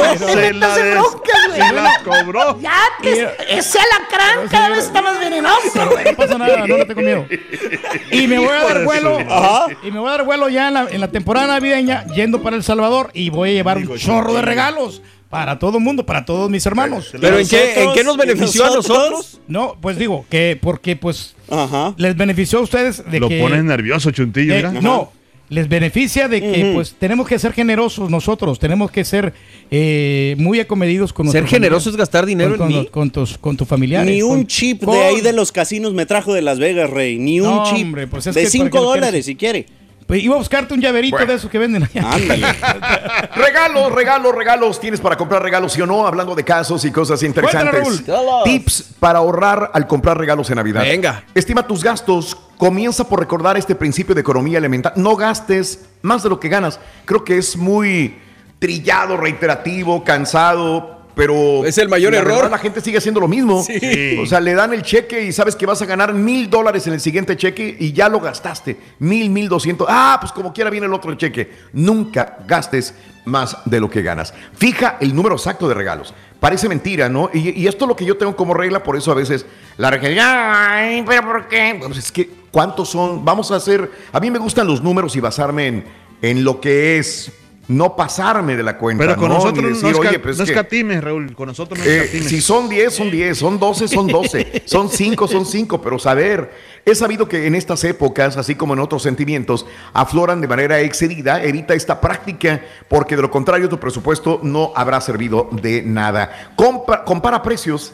[0.00, 2.58] Se la, se la cobró.
[2.60, 7.26] Ya, te- ese alacrán cada vez está más No pasa nada, no le tengo miedo.
[8.12, 9.18] Y me voy a dar vuelo.
[9.18, 9.66] Ajá.
[9.82, 12.56] Y me voy a dar vuelo ya en la, en la temporada navideña, yendo para
[12.56, 13.10] El Salvador.
[13.14, 16.64] Y voy a llevar un chorro de regalos para todo el mundo, para todos mis
[16.66, 17.10] hermanos.
[17.20, 19.10] ¿Pero en qué, en qué nos ¿Y benefició a nosotros?
[19.10, 19.40] nosotros?
[19.46, 21.94] No, pues digo que porque pues Ajá.
[21.96, 24.54] les benefició a ustedes de Lo que pones nervioso, Chuntillo.
[24.54, 24.72] eh, mira.
[24.80, 25.12] no
[25.50, 29.34] les beneficia de que pues tenemos que ser generosos nosotros, tenemos que ser
[29.70, 32.88] eh, muy acomedidos con Ser nuestros generoso es gastar dinero con, en con, mí.
[32.90, 34.10] con tus con tus familiares.
[34.14, 37.18] Ni un chip de ahí de los casinos me trajo de Las Vegas, Rey.
[37.18, 37.84] Ni un No, chip.
[37.84, 38.94] hombre, pues es de que ¿para 5 qué lo quieres?
[39.00, 39.66] dólares si quiere.
[40.10, 41.30] Pues iba a buscarte un llaverito Bueno.
[41.30, 42.10] de esos que venden allá.
[43.36, 44.80] Regalos, regalos, regalos.
[44.80, 46.04] ¿Tienes para comprar regalos, sí o no?
[46.04, 48.02] Hablando de casos y cosas interesantes.
[48.42, 50.82] Tips para ahorrar al comprar regalos en Navidad.
[50.82, 51.22] Venga.
[51.32, 52.36] Estima tus gastos.
[52.58, 54.94] Comienza por recordar este principio de economía elemental.
[54.96, 56.80] No gastes más de lo que ganas.
[57.04, 58.18] Creo que es muy
[58.58, 60.99] trillado, reiterativo, cansado.
[61.20, 62.34] Pero Es el mayor la error.
[62.36, 63.62] verdad, la gente sigue haciendo lo mismo.
[63.62, 64.16] Sí.
[64.22, 66.94] O sea, le dan el cheque y sabes que vas a ganar mil dólares en
[66.94, 68.78] el siguiente cheque y ya lo gastaste.
[69.00, 69.86] Mil, mil doscientos.
[69.90, 71.50] Ah, pues como quiera viene el otro cheque.
[71.74, 72.94] Nunca gastes
[73.26, 74.32] más de lo que ganas.
[74.56, 76.14] Fija el número exacto de regalos.
[76.40, 77.28] Parece mentira, ¿no?
[77.34, 79.44] Y, y esto es lo que yo tengo como regla, por eso a veces
[79.76, 81.72] la regla, ay, pero ¿por qué?
[81.74, 83.22] Bueno, pues es que, ¿cuántos son?
[83.26, 85.84] Vamos a hacer, a mí me gustan los números y basarme en,
[86.22, 87.30] en lo que es,
[87.70, 89.04] no pasarme de la cuenta.
[89.04, 89.34] Pero con ¿no?
[89.36, 91.34] nosotros Ni no, decir, esca- "Oye, pues es no que- escatimes, Raúl.
[91.36, 92.28] Con nosotros no eh, escatimes.
[92.28, 96.50] si son 10, son 10, son 12, son 12, son 5, son 5, pero saber,
[96.84, 101.42] he sabido que en estas épocas, así como en otros sentimientos, afloran de manera excedida,
[101.44, 106.50] evita esta práctica, porque de lo contrario tu presupuesto no habrá servido de nada.
[106.56, 107.92] Compara precios,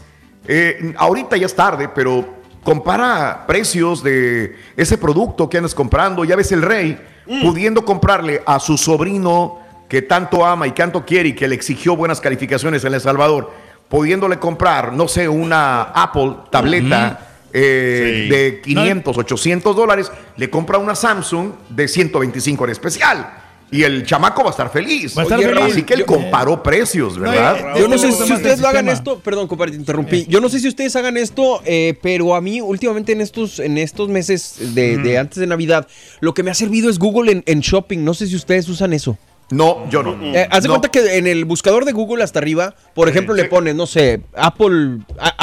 [0.48, 2.26] eh, ahorita ya es tarde, pero
[2.64, 6.98] compara precios de ese producto que andas comprando, ya ves el rey,
[7.42, 11.96] pudiendo comprarle a su sobrino que tanto ama y tanto quiere y que le exigió
[11.96, 13.52] buenas calificaciones en El Salvador,
[13.88, 17.20] pudiéndole comprar, no sé, una Apple tableta
[17.52, 18.28] eh, Sí.
[18.28, 23.32] de 500, 800 dólares, le compra una Samsung de 125 en especial.
[23.68, 25.16] Y el chamaco va a estar feliz.
[25.16, 25.72] Va a estar Oye, feliz.
[25.72, 27.56] Así que él Yo- comparó precios, ¿verdad?
[27.76, 30.24] eh, Yo no sé si ustedes lo hagan esto, perdón, compadre, te interrumpí.
[30.28, 33.76] Yo no sé si ustedes hagan esto, eh, pero a mí últimamente en estos, en
[33.78, 35.88] estos meses de, de antes de Navidad,
[36.20, 38.04] lo que me ha servido es Google en, en shopping.
[38.04, 39.18] No sé si ustedes usan eso.
[39.50, 40.16] No, yo no.
[40.34, 40.74] Eh, haz de No.
[40.74, 44.22] cuenta que en el buscador de Google hasta arriba, por ejemplo, le pones, no sé,
[44.34, 44.98] Apple,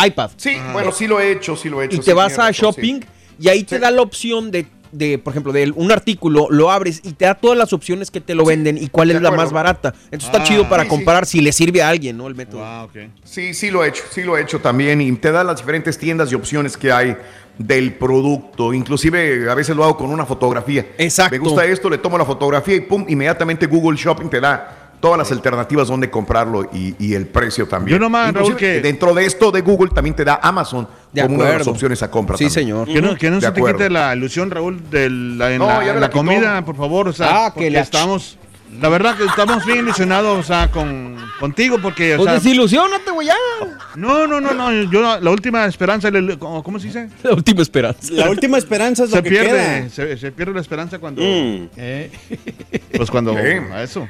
[0.06, 0.32] iPad.
[0.36, 1.96] Sí, bueno, sí lo he hecho, sí lo he hecho.
[1.96, 3.08] y sí, te vas a razón, shopping sí.
[3.39, 7.00] y ahí te da la opción de, de, por ejemplo, de un artículo, lo abres
[7.04, 9.32] y te da todas las opciones que te lo venden y cuál de es la
[9.32, 9.94] más barata.
[10.12, 10.44] Entonces está Ah.
[10.44, 10.96] chido para Sí, sí.
[10.98, 12.28] comparar si le sirve a alguien, ¿no?
[12.28, 12.63] El método.
[12.63, 13.10] Ah, ok.
[13.24, 15.98] Sí, sí lo he hecho, sí lo he hecho también y te da las diferentes
[15.98, 17.16] tiendas y opciones que hay
[17.58, 18.74] del producto.
[18.74, 20.86] Inclusive a veces lo hago con una fotografía.
[20.98, 21.32] Exacto.
[21.34, 25.18] Me gusta esto, le tomo la fotografía y pum, inmediatamente Google Shopping te da todas
[25.18, 27.98] las alternativas donde comprarlo y, y el precio también.
[27.98, 31.36] Yo nomás, Raúl, que- dentro de esto de Google también te da Amazon De como
[31.36, 32.38] una de las opciones a compra.
[32.38, 32.63] Sí, también.
[32.68, 32.88] señor.
[32.88, 35.80] Que no, que no se te quite la ilusión, Raúl, de la, en No, la,
[35.80, 37.10] ya me en la comida, por favor.
[37.10, 38.38] O sea, Ah, que la- estamos,
[38.82, 43.12] La verdad que estamos bien ilusionados, o sea, con, contigo porque, o Pues sea, desilusionate,
[43.12, 43.36] güey, ya.
[43.96, 46.10] no, no, no, no, yo la, la última esperanza,
[46.40, 47.10] ¿cómo cómo se dice?
[47.24, 48.13] La última esperanza.
[48.13, 49.90] La última esperanza es lo Se que pierde, queda.
[49.90, 51.67] se, se pierde la esperanza cuando, Mm.
[52.98, 54.08] pues cuando, a eso.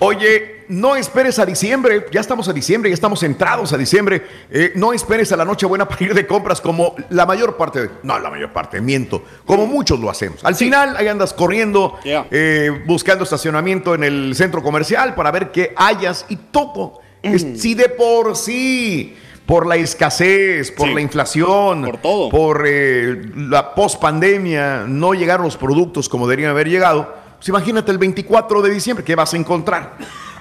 [0.00, 2.06] Oye, no esperes a diciembre.
[2.12, 4.22] Ya estamos a diciembre, ya estamos entrados a diciembre.
[4.50, 7.90] Eh, no esperes a la Nochebuena para ir de compras como la mayor parte de.
[8.02, 9.24] No, la mayor parte, miento.
[9.44, 10.44] Como muchos lo hacemos.
[10.44, 12.26] Al final, ahí andas corriendo, Yeah.
[12.30, 17.00] eh, buscando estacionamiento en el centro comercial para ver qué hayas y todo.
[17.22, 19.16] Es- si de por sí.
[19.46, 20.94] Por la escasez, por Sí.
[20.94, 22.28] la inflación, Por todo.
[22.30, 27.12] por eh, la post-pandemia, no llegaron los productos como deberían haber llegado.
[27.38, 29.96] Pues imagínate el 24 de diciembre, ¿qué vas a encontrar?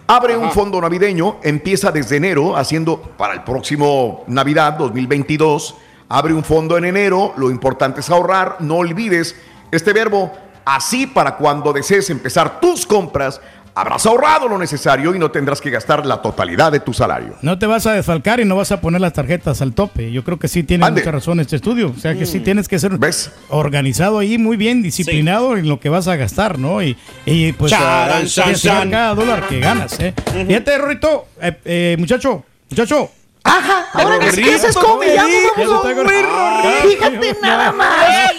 [0.06, 5.76] Abre un fondo navideño, empieza desde enero, haciendo para el próximo Navidad 2022.
[6.08, 9.36] Abre un fondo en enero, lo importante es ahorrar, no olvides
[9.72, 10.32] este verbo,
[10.66, 13.41] así para cuando desees empezar tus compras,
[13.74, 17.36] habrás ahorrado lo necesario y no tendrás que gastar la totalidad de tu salario.
[17.41, 20.12] No te vas a desfalcar y no vas a poner las tarjetas al tope.
[20.12, 20.99] Yo creo que sí tiene Ande.
[21.01, 21.93] mucha razón este estudio.
[21.95, 23.32] O sea que sí tienes que ser ¿Ves?
[23.47, 26.84] organizado ahí, muy bien, disciplinado en lo que vas a gastar, ¿no?
[26.84, 28.91] Y, y pues Charan, a- chan, y estimar chan.
[28.91, 30.14] cada dólar que ganas, ¿eh?
[30.47, 33.09] Fíjate, Rorrito, eh, eh, muchacho, muchacho.
[33.44, 36.70] Ajá, ahora que Rorrito, es como me llamo, ya se está hombre, acordando.
[36.84, 38.36] Fíjate nada más.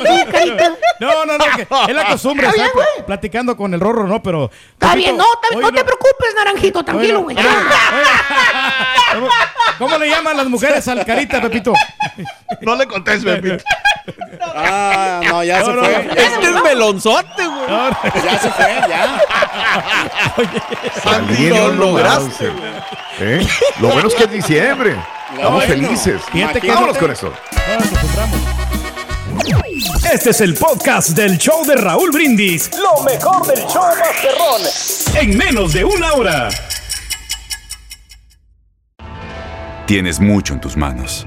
[1.01, 4.23] No, no, no, que es la costumbre, Está bien, platicando con el Rorro, ¿no?
[4.23, 4.51] Pero.
[4.73, 7.37] Está bien, no, está bien, no te preocupes, naranjito, tranquilo, güey.
[9.13, 9.29] ¿Cómo,
[9.79, 11.73] cómo le llaman las mujeres al carita, Pepito?
[12.61, 13.65] No le contés, Pepito.
[14.41, 15.93] Ah, no, ya No, se no, fue.
[16.05, 16.15] no.
[16.15, 17.69] Ya se Este es melonzote, güey.
[18.25, 19.23] Ya se fue, ya.
[21.05, 22.51] También lo lograste.
[23.21, 23.47] ¿Eh?
[23.81, 24.97] Lo bueno es que es diciembre.
[25.31, 25.67] Estamos bueno.
[25.89, 26.21] felices.
[26.33, 27.33] Fíjate Vámonos no- con eso.
[30.13, 32.71] Este es el podcast del show de Raúl Brindis.
[32.77, 34.63] Lo mejor del show Masterrón.
[35.15, 36.49] En menos de una hora.
[39.87, 41.27] Tienes mucho en tus manos.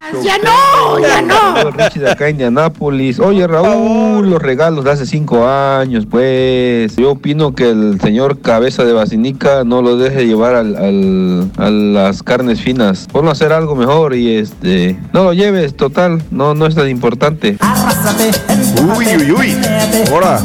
[0.00, 1.70] Ya no, ya no.
[1.70, 3.18] Richie de acá Indianápolis.
[3.18, 6.94] Oye, Raúl, los regalos de hace cinco años, pues.
[6.96, 11.70] Yo opino que el señor cabeza de basinica no lo deje llevar al, al- a
[11.70, 13.08] las carnes finas.
[13.10, 14.98] Ponlo a hacer algo mejor y este.
[15.14, 16.22] No lo lleves, total.
[16.30, 17.56] No, no es tan importante.
[18.96, 19.56] Uy, uy, uy.
[20.12, 20.40] Ahora.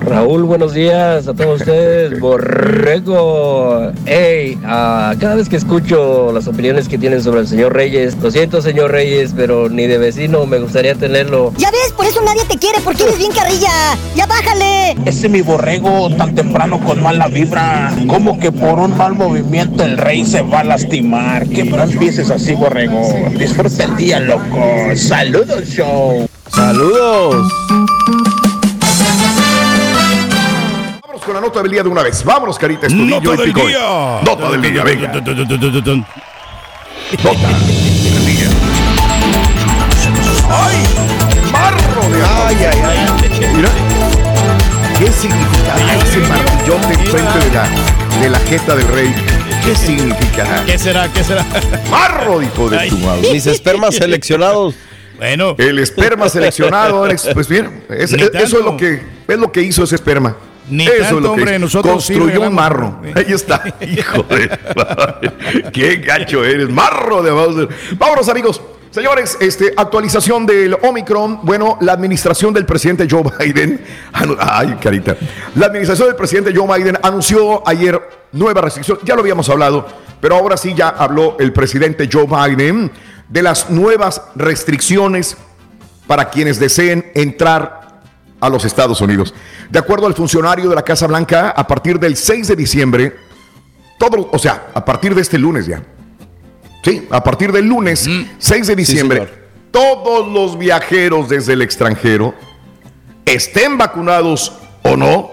[0.00, 2.18] Raúl, buenos días a todos ustedes.
[2.20, 3.92] Borrego.
[4.06, 8.62] Hey, cada vez que escucho las opiniones que tienen sobre el señor Reyes, lo siento,
[8.62, 11.52] señor Reyes, pero ni de vecino me gustaría tenerlo.
[11.58, 13.68] Ya ves, por eso nadie te quiere, porque eres bien carrilla.
[14.14, 14.96] Ya bájale.
[15.04, 17.94] Ese mi borrego tan temprano con mala vibra.
[18.06, 21.46] Como que por un mal movimiento el rey se va a lastimar.
[21.48, 23.02] Que no empieces así, borrego.
[23.32, 24.64] Disfruta el día, loco.
[24.96, 26.26] Saludos, show.
[26.50, 27.52] Saludos.
[31.02, 32.24] Vámonos con la nota del día de una vez.
[32.24, 34.20] Vámonos, Carita Estudillo Nota y del día.
[34.24, 35.12] Nota del día, venga.
[40.50, 40.76] ¡Ay!
[41.52, 43.54] ¡Marro de Ay, ay, ay.
[43.54, 43.68] Mira.
[44.98, 47.68] ¿Qué significa ese martillote enfrente de la,
[48.20, 49.14] de la jeta del rey?
[49.64, 50.62] ¿Qué significa?
[50.64, 51.08] ¿Qué será?
[51.12, 51.44] ¿Qué será?
[51.90, 53.32] ¡Marro, hijo de tu madre!
[53.32, 54.74] Mis espermas seleccionados.
[55.18, 55.54] Bueno.
[55.58, 57.28] El esperma seleccionado, Alex.
[57.34, 60.36] Pues bien, es- Ni es- eso es lo que es lo que hizo ese esperma.
[60.68, 63.00] Ni eso tanto, es lo que hombre, nosotros construyó un marro.
[63.14, 65.70] Ahí está, hijo de.
[65.72, 67.68] Qué gacho eres, marro de Bowser.
[67.96, 68.60] Vámonos, amigos.
[68.92, 71.40] Señores, este, actualización del Omicron.
[71.44, 73.80] Bueno, la administración del presidente Joe Biden.
[74.38, 75.16] Ay, carita.
[75.54, 77.98] La administración del presidente Joe Biden anunció ayer
[78.32, 78.98] nueva restricción.
[79.02, 79.86] Ya lo habíamos hablado,
[80.20, 82.92] pero ahora sí ya habló el presidente Joe Biden
[83.30, 85.38] de las nuevas restricciones
[86.06, 88.02] para quienes deseen entrar
[88.40, 89.32] a los Estados Unidos.
[89.72, 93.16] De acuerdo al funcionario de la Casa Blanca, a partir del 6 de diciembre,
[93.98, 95.82] todo, o sea, a partir de este lunes ya.
[96.84, 98.06] Sí, a partir del lunes
[98.36, 99.28] 6 de diciembre,
[99.70, 102.34] todos los viajeros desde el extranjero,
[103.24, 104.52] estén vacunados
[104.82, 105.30] o no,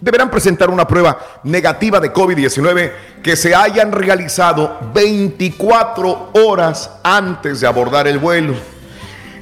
[0.00, 7.66] deberán presentar una prueba negativa de COVID-19 que se hayan realizado 24 horas antes de
[7.66, 8.54] abordar el vuelo.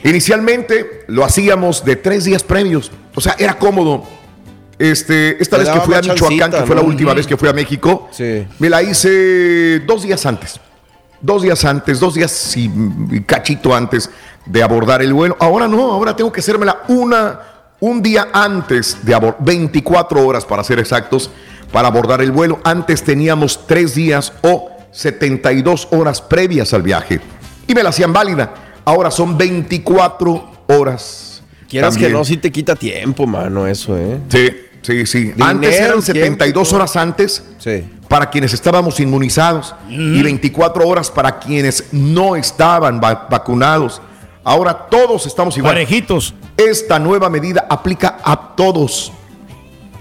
[0.03, 4.14] Inicialmente lo hacíamos de tres días previos, o sea, era cómodo.
[4.79, 7.49] Este, esta Te vez que fui a Michoacán, que fue la última vez que fui
[7.49, 8.09] a México,
[8.59, 10.61] me la hice dos días antes.
[11.21, 14.11] Dos días antes, dos días y, cachito antes
[14.45, 15.37] de abordar el vuelo.
[15.41, 17.41] Ahora no, ahora tengo que hacérmela una,
[17.81, 21.31] un día antes de abordar, 24 horas para ser exactos,
[21.73, 22.61] para abordar el vuelo.
[22.63, 27.21] Antes teníamos tres días o 72 horas previas al viaje
[27.67, 28.53] y me la hacían válida.
[28.85, 31.43] Ahora son 24 horas.
[31.69, 34.21] Quieras que no, sí te quita tiempo, mano, eso, ¿eh?
[34.29, 34.51] Sí,
[34.85, 35.25] sí, sí.
[35.33, 37.43] Dinero, antes eran tiempo, 72 horas antes
[38.09, 44.01] para quienes estábamos inmunizados y 24 horas para quienes no estaban va- vacunados.
[44.45, 45.73] Ahora todos estamos igual.
[45.75, 46.35] Parejitos.
[46.57, 49.11] Esta nueva medida aplica a todos,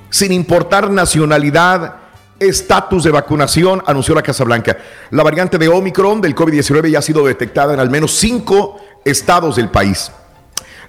[0.10, 1.96] sin importar nacionalidad,
[2.40, 4.78] estatus de vacunación, anunció la Casa Blanca.
[5.12, 9.56] La variante de Omicron del COVID-19 ya ha sido detectada en al menos cinco estados
[9.56, 10.12] del país.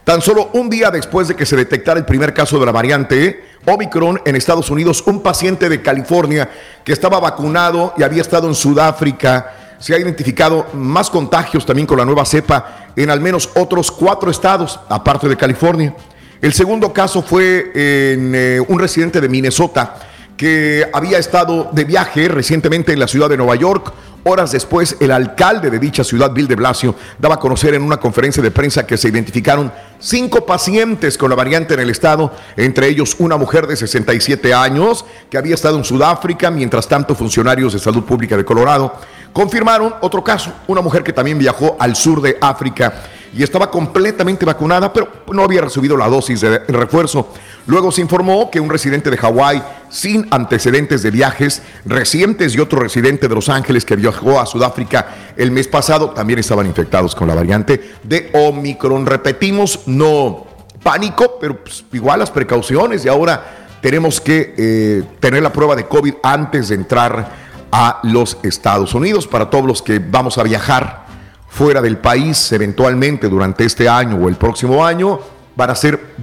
[0.05, 3.43] Tan solo un día después de que se detectara el primer caso de la variante
[3.65, 6.51] Omicron en Estados Unidos, un paciente de California
[6.85, 11.97] que estaba vacunado y había estado en Sudáfrica, se ha identificado más contagios también con
[11.97, 15.95] la nueva cepa en al menos otros cuatro estados, aparte de California.
[16.43, 19.97] El segundo caso fue en eh, un residente de Minnesota
[20.37, 23.93] que había estado de viaje recientemente en la ciudad de Nueva York.
[24.25, 27.99] Horas después, el alcalde de dicha ciudad, Bill de Blasio, daba a conocer en una
[27.99, 32.89] conferencia de prensa que se identificaron cinco pacientes con la variante en el estado, entre
[32.89, 37.79] ellos una mujer de 67 años que había estado en Sudáfrica, mientras tanto funcionarios de
[37.79, 38.95] salud pública de Colorado
[39.35, 42.95] confirmaron otro caso, una mujer que también viajó al sur de África
[43.37, 47.31] y estaba completamente vacunada, pero no había recibido la dosis de refuerzo.
[47.67, 49.61] Luego se informó que un residente de Hawái
[49.91, 55.07] sin antecedentes de viajes recientes y otro residente de Los Ángeles que viajó a Sudáfrica
[55.37, 59.07] el mes pasado también estaban infectados con la variante de Omicron.
[59.07, 60.47] Repetimos, no
[60.83, 65.87] pánico, pero pues, igual las precauciones y ahora tenemos que eh, tener la prueba de
[65.87, 71.05] COVID antes de entrar a los Estados Unidos para todos los que vamos a viajar
[71.49, 75.19] fuera del país eventualmente durante este año o el próximo año
[75.57, 76.15] van a ser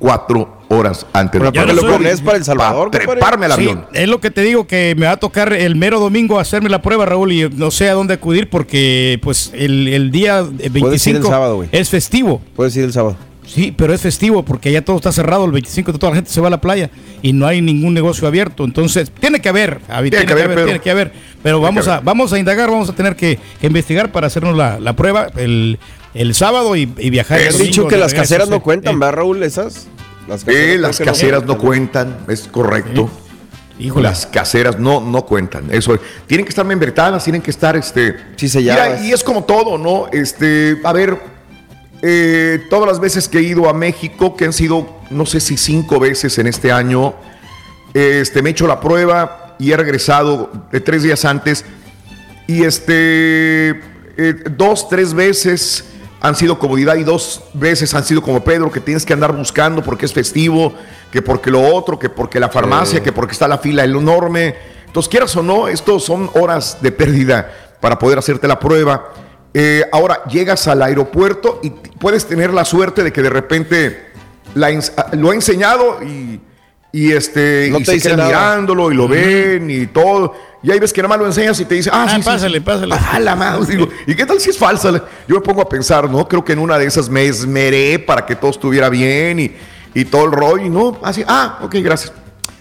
[0.00, 3.60] 24 horas antes Pero ¿para qué lo pones para El Salvador, Para treparme al Sí,
[3.60, 3.86] avión.
[3.92, 6.82] es lo que te digo, que me va a tocar el mero domingo hacerme la
[6.82, 11.06] prueba, Raúl, y no sé a dónde acudir porque pues el, el día 25 Puedes
[11.06, 11.68] ir el sábado, güey.
[11.72, 12.40] es festivo.
[12.54, 13.16] Puedes ir el sábado.
[13.46, 15.44] Sí, pero es festivo porque ya todo está cerrado.
[15.44, 16.90] El 25 toda la gente se va a la playa
[17.22, 18.64] y no hay ningún negocio abierto.
[18.64, 20.64] Entonces, tiene que haber, Javi, tiene, que haber, Pedro.
[20.64, 21.12] tiene que haber.
[21.44, 24.56] Pero vamos que a, vamos a indagar, vamos a tener que, que investigar para hacernos
[24.56, 25.78] la, la prueba el,
[26.16, 27.40] el sábado y, y viajar.
[27.40, 29.42] el Has domingo dicho que las regreso, caseras no cuentan, ¿verdad, Raúl?
[29.42, 29.86] Esas.
[30.26, 33.08] Las Eh, las caseras no cuentan, es correcto.
[33.78, 34.08] Híjole.
[34.08, 35.68] Las caseras no, no cuentan.
[35.70, 38.16] Eso tienen que estar membretadas, tienen que estar este.
[38.36, 39.00] Sí, selladas.
[39.00, 40.08] Mira, y es como todo, ¿no?
[40.12, 41.20] Este, a ver,
[42.02, 45.56] eh, todas las veces que he ido a México, que han sido, no sé si
[45.56, 47.14] cinco veces en este año,
[47.92, 51.64] este, me he hecho la prueba y he regresado eh, tres días antes.
[52.46, 53.70] Y este,
[54.16, 55.84] eh, dos, tres veces
[56.20, 59.82] han sido comodidad y dos veces han sido como Pedro, que tienes que andar buscando
[59.82, 60.72] porque es festivo,
[61.12, 64.54] que porque lo otro, que porque la farmacia, que porque está la fila enorme.
[64.86, 67.50] Entonces, quieras o no, estos son horas de pérdida
[67.80, 69.12] para poder hacerte la prueba.
[69.52, 74.06] Eh, ahora llegas al aeropuerto y puedes tener la suerte de que de repente
[74.54, 76.40] la ens- lo he enseñado y,
[76.92, 80.34] y este No y se quedan mirándolo y lo ven y todo.
[80.66, 82.22] Y hay veces que nada más lo enseñas y te dice, ah, Ah, sí, sí,
[82.22, 82.64] pásale, sí.
[82.64, 82.92] pásale.
[82.98, 83.66] Ah, la madre.
[83.66, 84.90] Digo, ¿y qué tal si es falsa?
[85.28, 86.26] Yo me pongo a pensar, ¿no?
[86.26, 89.52] Creo que en una de esas me esmeré para que todo estuviera bien y,
[89.94, 90.68] y todo el rollo.
[90.68, 92.12] No, así, ah, ok, gracias.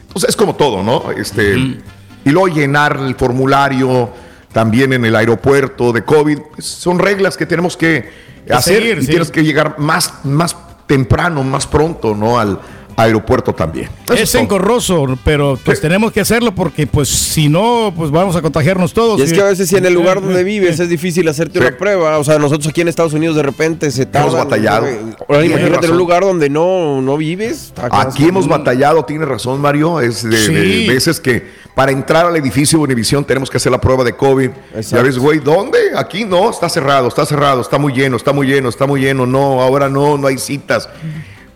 [0.04, 1.12] Entonces es como todo, ¿no?
[1.14, 4.12] Este, Y luego llenar el formulario
[4.54, 6.38] también en el aeropuerto de COVID.
[6.60, 8.08] son reglas que tenemos que
[8.52, 9.08] hacer seguir, y sí.
[9.08, 12.38] tienes que llegar más, más temprano, más pronto, ¿no?
[12.40, 12.60] Al
[12.98, 13.90] aeropuerto también.
[14.06, 14.42] Eso Es todo.
[14.44, 19.20] engorroso, pero pues tenemos que hacerlo porque pues si no, pues vamos a contagiarnos todos.
[19.20, 21.66] Y es que a veces si en el lugar donde vives es difícil hacerte Sí.
[21.66, 22.18] una prueba.
[22.18, 24.34] O sea, nosotros aquí en Estados Unidos de repente se tardan.
[24.34, 24.86] batallado.
[24.88, 27.74] Ahora Tienes imagínate en un lugar donde no, no vives.
[27.92, 32.86] Aquí hemos batallado, tiene razón Mario, es de, veces que para entrar al edificio de
[32.86, 34.50] Univisión tenemos que hacer la prueba de COVID.
[34.90, 35.78] Ya ves, güey, ¿dónde?
[35.96, 39.26] Aquí no, está cerrado, está cerrado, está muy lleno, está muy lleno, está muy lleno,
[39.26, 40.88] no, ahora no, no hay citas.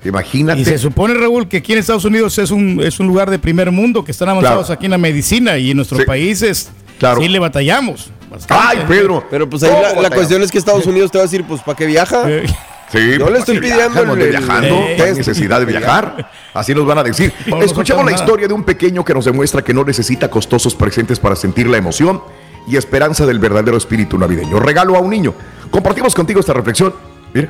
[0.03, 0.61] Imagínate.
[0.61, 3.37] Y se supone, Raúl, que aquí en Estados Unidos es un, es un lugar de
[3.39, 4.77] primer mundo, que están avanzados Claro.
[4.77, 6.05] aquí en la medicina y en nuestros Sí.
[6.05, 6.69] países
[6.99, 7.21] Claro.
[7.21, 8.11] sí le batallamos.
[8.29, 8.63] bastante.
[8.67, 9.25] Ay, Pedro.
[9.31, 11.61] Pero pues ahí ¿cómo la, cuestión es que Estados Unidos te va a decir, pues,
[11.61, 12.25] ¿para qué viaja?
[12.91, 13.97] Sí, Yo pues, le estoy ¿para qué pidiendo viajan?
[14.01, 16.29] el- ¿Dónde el- viajando, necesidad de viajar.
[16.53, 17.33] Así nos van a decir.
[17.61, 21.35] Escuchamos la historia de un pequeño que nos demuestra que no necesita costosos presentes para
[21.35, 22.21] sentir la emoción
[22.67, 24.59] y esperanza del verdadero espíritu navideño.
[24.59, 25.33] Regalo a un niño.
[25.71, 26.93] Compartimos contigo esta reflexión.
[27.33, 27.49] Mira.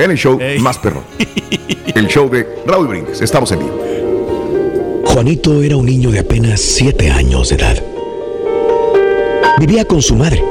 [0.00, 1.02] En el show más perro.
[1.94, 3.20] El show de Raúl Brindis.
[3.20, 5.04] Estamos en vivo.
[5.04, 7.76] Juanito era un niño de apenas 7 años de edad.
[9.58, 10.42] Vivía con su madre,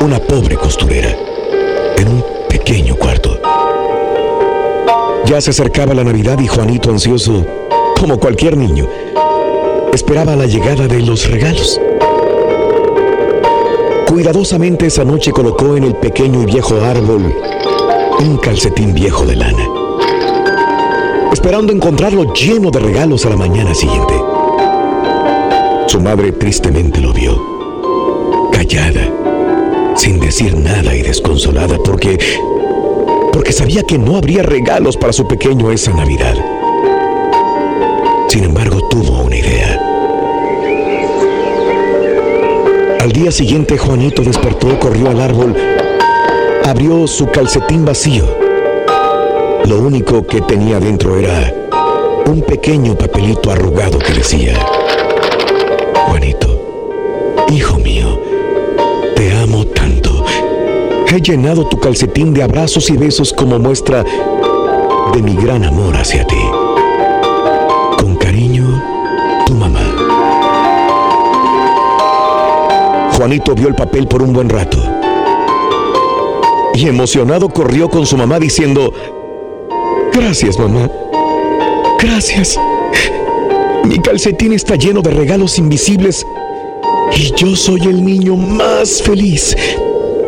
[0.00, 1.14] una pobre costurera,
[1.98, 3.38] en un pequeño cuarto.
[5.26, 7.44] Ya se acercaba la Navidad y Juanito ansioso,
[8.00, 8.88] como cualquier niño,
[9.92, 11.78] esperaba la llegada de los regalos.
[14.08, 17.34] Cuidadosamente esa noche colocó en el pequeño y viejo árbol
[18.28, 19.68] un calcetín viejo de lana
[21.44, 24.14] esperando encontrarlo lleno de regalos a la mañana siguiente.
[25.88, 29.10] Su madre tristemente lo vio, callada,
[29.96, 32.18] sin decir nada y desconsolada porque
[33.32, 36.34] porque sabía que no habría regalos para su pequeño esa Navidad.
[38.28, 39.80] Sin embargo, tuvo una idea.
[43.00, 45.54] Al día siguiente, Juanito despertó, corrió al árbol,
[46.64, 48.44] abrió su calcetín vacío
[49.66, 51.50] lo único que tenía dentro era
[52.26, 54.58] un pequeño papelito arrugado que decía,
[56.06, 58.20] Juanito, hijo mío,
[59.16, 60.26] te amo tanto.
[61.08, 64.04] He llenado tu calcetín de abrazos y besos como muestra
[65.14, 66.44] de mi gran amor hacia ti.
[67.98, 68.82] Con cariño,
[69.46, 69.80] tu mamá.
[73.16, 74.93] Juanito vio el papel por un buen rato
[76.74, 78.92] y emocionado corrió con su mamá diciendo,
[80.12, 80.90] Gracias, mamá.
[82.00, 82.58] Gracias.
[83.84, 86.24] Mi calcetín está lleno de regalos invisibles
[87.16, 89.56] y yo soy el niño más feliz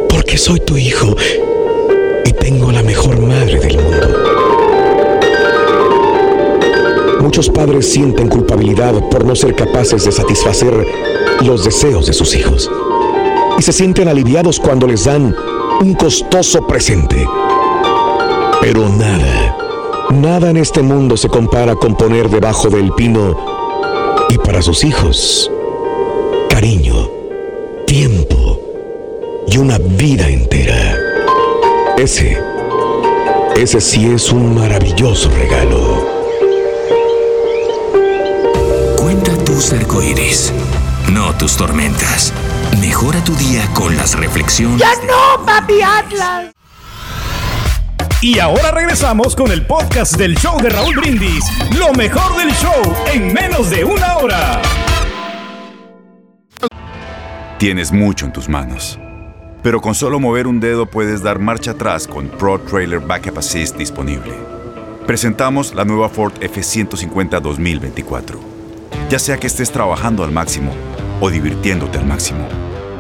[0.09, 1.15] porque soy tu hijo
[2.25, 4.09] y tengo la mejor madre del mundo.
[7.21, 10.75] Muchos padres sienten culpabilidad por no ser capaces de satisfacer
[11.43, 12.71] los deseos de sus hijos
[13.59, 15.35] y se sienten aliviados cuando les dan
[15.81, 17.27] un costoso presente.
[18.61, 19.57] Pero nada,
[20.11, 23.37] nada en este mundo se compara con poner debajo del pino
[24.29, 25.51] y para sus hijos
[26.49, 27.11] cariño,
[27.87, 28.61] tiempo
[29.47, 30.99] y una vida entera.
[31.99, 32.39] Ese,
[33.57, 36.07] ese sí es un maravilloso regalo.
[38.97, 40.53] Cuenta tus arcoíris,
[41.13, 42.33] no tus tormentas.
[42.81, 44.81] Mejora tu día con las reflexiones.
[44.81, 46.53] ¡Ya no, papi Atlas!
[48.21, 51.45] Y ahora regresamos con el podcast del show de Raúl Brindis.
[51.79, 54.63] Lo mejor del show en menos de una hora.
[57.59, 58.99] Tienes mucho en tus manos.
[59.63, 63.77] Pero con solo mover un dedo puedes dar marcha atrás con Pro Trailer Backup Assist
[63.77, 64.35] disponible.
[65.07, 68.39] Presentamos la nueva Ford F150 2024.
[69.09, 70.73] Ya sea que estés trabajando al máximo
[71.21, 72.47] o divirtiéndote al máximo,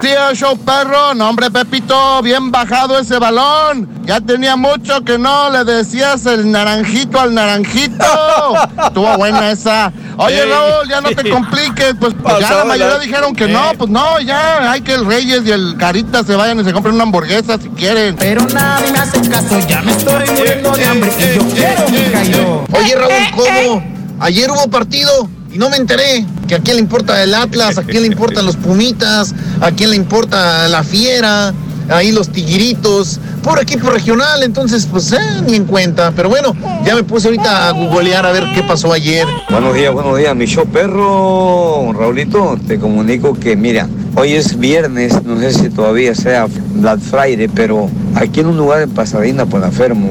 [0.00, 3.86] Tío Show Perro, no hombre Pepito, bien bajado ese balón.
[4.04, 8.04] Ya tenía mucho que no le decías el naranjito al naranjito.
[8.86, 9.92] Estuvo buena esa.
[10.16, 10.46] Oye.
[10.46, 13.48] Raúl, ya no te compliques, pues, pues ya la mayoría dijeron que Eh.
[13.48, 16.72] no, pues no, ya hay que el Reyes y el Carita se vayan y se
[16.72, 18.16] compren una hamburguesa si quieren.
[18.16, 22.76] Pero nadie me hace caso, ya me estoy muriendo de hambre y yo quiero mi.
[22.78, 23.84] Oye, Raúl, ¿cómo?
[24.20, 26.24] Ayer hubo partido y no me enteré.
[26.48, 29.90] Que a quién le importa el Atlas, a quién le importan los Pumitas, a quién
[29.90, 31.52] le importa la Fiera,
[31.88, 33.20] ahí los Tigritos.
[33.42, 36.12] Por equipo regional, entonces, pues, eh, ni en cuenta.
[36.14, 39.26] Pero bueno, ya me puse ahorita a googlear a ver qué pasó ayer.
[39.48, 41.92] Buenos días, buenos días, mi show perro.
[41.92, 47.48] Raulito, te comunico que, mira, hoy es viernes, no sé si todavía sea Black Friday,
[47.48, 50.10] pero aquí en un lugar en Pasadena, por la Fermo,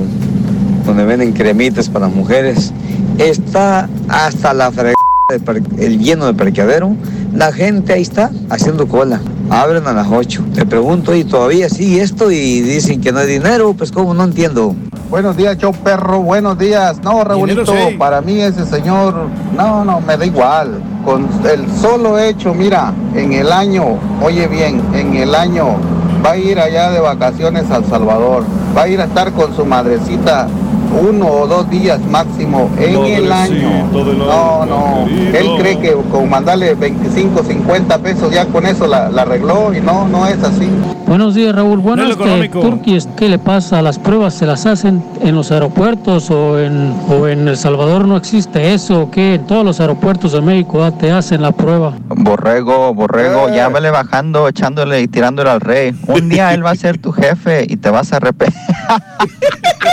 [0.86, 2.72] donde venden cremitas para mujeres,
[3.20, 4.99] está hasta la fregada
[5.30, 6.96] el lleno de parqueadero.
[7.36, 9.22] La gente ahí está haciendo cola.
[9.52, 10.44] Abren a las 8.
[10.56, 12.32] Te pregunto, ¿y todavía sigue esto?
[12.32, 14.76] Y dicen que no hay dinero, pues como no entiendo.
[15.10, 17.02] Buenos días, show perro, buenos días.
[17.04, 17.96] No, Raulito, sí.
[17.98, 20.82] para mí ese señor, no, no, me da igual.
[21.06, 25.78] Con el solo hecho, mira, en el año, oye bien, en el año
[26.26, 29.56] va a ir allá de vacaciones a El Salvador, va a ir a estar con
[29.56, 30.48] su madrecita
[30.92, 33.88] uno o dos días máximo en el año.
[33.92, 39.24] No, no, él cree que con mandarle 25, 50 pesos ya con eso la, la
[39.24, 40.70] arregló y no, no es así.
[41.10, 41.80] Buenos días, Raúl.
[41.80, 42.60] Bueno, No este, económico.
[42.62, 43.82] Turquía, ¿qué le pasa?
[43.82, 48.16] ¿Las pruebas se las hacen en los aeropuertos o en, o en El Salvador no
[48.16, 49.02] existe eso?
[49.02, 49.34] ¿O qué?
[49.34, 51.94] En todos los aeropuertos de México ah, te hacen la prueba.
[52.10, 55.96] Borrego, borrego, ya vele bajando, echándole y tirándole al rey.
[56.08, 58.60] Un día él va a ser tu jefe y te vas a arrepentir.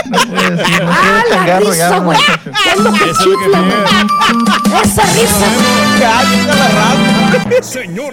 [0.09, 2.17] Ah, la changarro ya, risa, güey.
[2.17, 2.51] muchacho.
[2.73, 2.99] Es lo que.
[4.83, 5.47] Esa risa.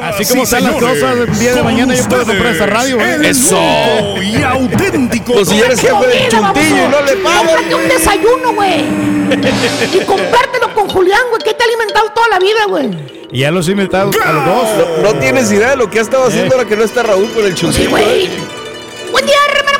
[0.03, 3.27] Así como están las cosas, el día de mañana yo puedo comprar esa radio, güey.
[3.27, 3.59] Eso.
[4.23, 5.35] Y auténtico.
[5.35, 7.63] Pues si eres jefe del chuntillo y no le pagas.
[7.75, 8.85] Un desayuno, güey.
[9.93, 12.91] Y compártelo con Julián, güey, que te ha alimentado toda la vida, güey.
[13.33, 14.69] Y ya los he inventado a los dos.
[15.03, 17.31] No, no tienes idea de lo que ha estado haciendo ahora que no está Raúl
[17.33, 17.85] con el chuntillo.
[17.85, 18.31] Sí, güey.
[19.11, 19.74] Buen día, hermano,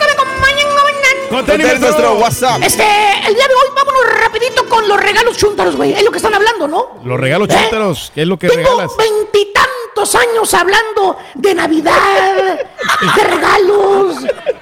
[1.35, 2.63] Contén nuestro WhatsApp.
[2.63, 2.85] Este,
[3.27, 5.93] el día de hoy vámonos rapidito con los regalos chúntaros, güey.
[5.93, 7.01] Es lo que están hablando, ¿no?
[7.05, 7.57] Los regalos ¿Eh?
[7.61, 8.97] chúntaros, ¿qué es lo que Tengo regalas?
[8.97, 11.97] veintitantos años hablando de Navidad,
[13.17, 14.17] de regalos.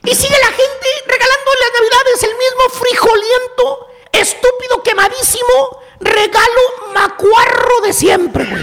[0.05, 6.61] Y sigue la gente regalando en las Navidades el mismo frijoliento, estúpido, quemadísimo regalo
[6.95, 8.63] macuarro de siempre, güey.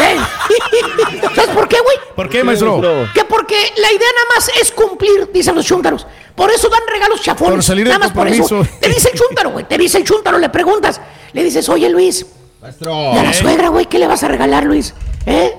[0.00, 0.16] ¿Eh?
[1.34, 1.96] ¿Sabes por qué, güey?
[2.16, 2.80] ¿Por qué, maestro?
[3.14, 6.06] Que porque la idea nada más es cumplir, dicen los chúntaros.
[6.34, 7.54] Por eso dan regalos chafones.
[7.54, 8.66] Por salir del nada más por eso.
[8.80, 9.64] Te dice el chúntaro, güey.
[9.66, 11.00] Te dice el chúntaro, le preguntas.
[11.32, 12.26] Le dices, oye, Luis.
[12.62, 14.94] ¿Y a la suegra, güey, qué le vas a regalar, Luis?
[15.26, 15.54] ¿Eh?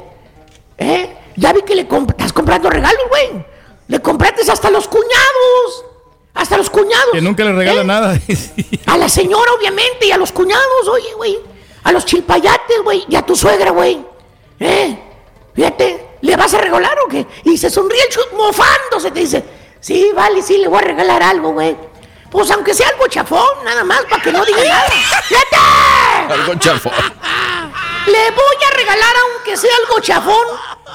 [0.78, 1.18] ¿Eh?
[1.36, 3.46] Ya vi que le comp- estás comprando regalos, güey.
[3.88, 5.86] Le compraste hasta los cuñados.
[6.34, 7.12] Hasta los cuñados.
[7.12, 7.86] Que nunca le regala ¿Eh?
[7.86, 8.20] nada.
[8.86, 11.38] A la señora, obviamente, y a los cuñados, oye, güey.
[11.84, 13.06] A los chilpayates, güey.
[13.10, 14.06] Y a tu suegra, güey.
[14.60, 14.98] ¿Eh?
[15.54, 17.26] Fíjate, ¿le vas a regalar o qué?
[17.44, 19.44] Y se sonríe el chut mofándose, te dice,
[19.80, 21.76] sí, vale, sí, le voy a regalar algo, güey.
[22.30, 24.90] Pues aunque sea algo chafón, nada más, para que no diga nada.
[25.28, 26.34] ¡Fíjate!
[26.34, 26.94] Algo chafón.
[28.08, 30.46] Le voy a regalar aunque sea algo chafón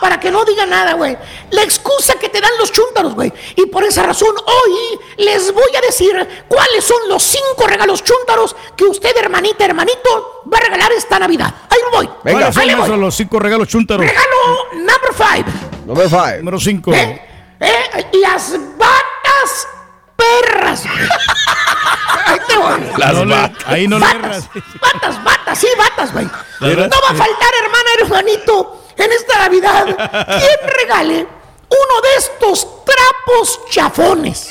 [0.00, 1.16] para que no diga nada, güey.
[1.50, 3.32] La excusa que te dan los chúntaros, güey.
[3.56, 8.56] Y por esa razón hoy les voy a decir cuáles son los cinco regalos chúntaros
[8.76, 11.52] que usted, hermanita, hermanito, va a regalar esta Navidad.
[11.70, 12.08] Ahí voy.
[12.22, 12.98] ¿Cuáles son voy.
[12.98, 14.04] los cinco regalos chúntaros?
[14.06, 14.36] Regalo
[14.72, 15.44] number five.
[15.86, 16.38] Number five.
[16.38, 16.92] Número cinco.
[16.92, 17.22] ¿Eh?
[18.12, 19.68] Las batas
[20.16, 20.82] perras.
[20.82, 21.08] güey.
[22.26, 22.55] Ahí te voy.
[22.96, 23.52] Las No le-.
[23.66, 24.50] Ahí no le batas, erras.
[24.80, 26.24] batas, batas, sí, batas, güey.
[26.24, 31.26] No va a faltar, hermana, hermanito, en esta Navidad, quien regale
[31.68, 34.48] uno de estos trapos chafones.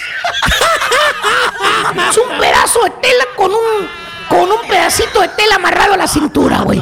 [2.10, 3.90] Es un pedazo de tela con un,
[4.30, 6.82] con un pedacito de tela amarrado a la cintura, güey.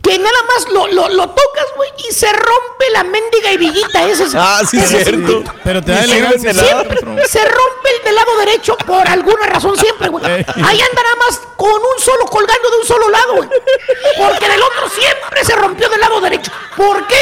[0.00, 4.24] Que nada más lo, lo, lo tocas, güey, y se rompe la mendiga hebillita esa.
[4.34, 5.44] Ah, sí, esa cierto.
[5.64, 6.54] Pero te da elegancia.
[6.54, 10.24] Siempre se rompe el del lado derecho por alguna razón siempre, güey.
[10.24, 13.48] Ahí anda nada más con un solo colgando de un solo lado, güey.
[14.18, 16.50] Porque del otro siempre se rompió del lado derecho.
[16.76, 17.20] ¿Por qué?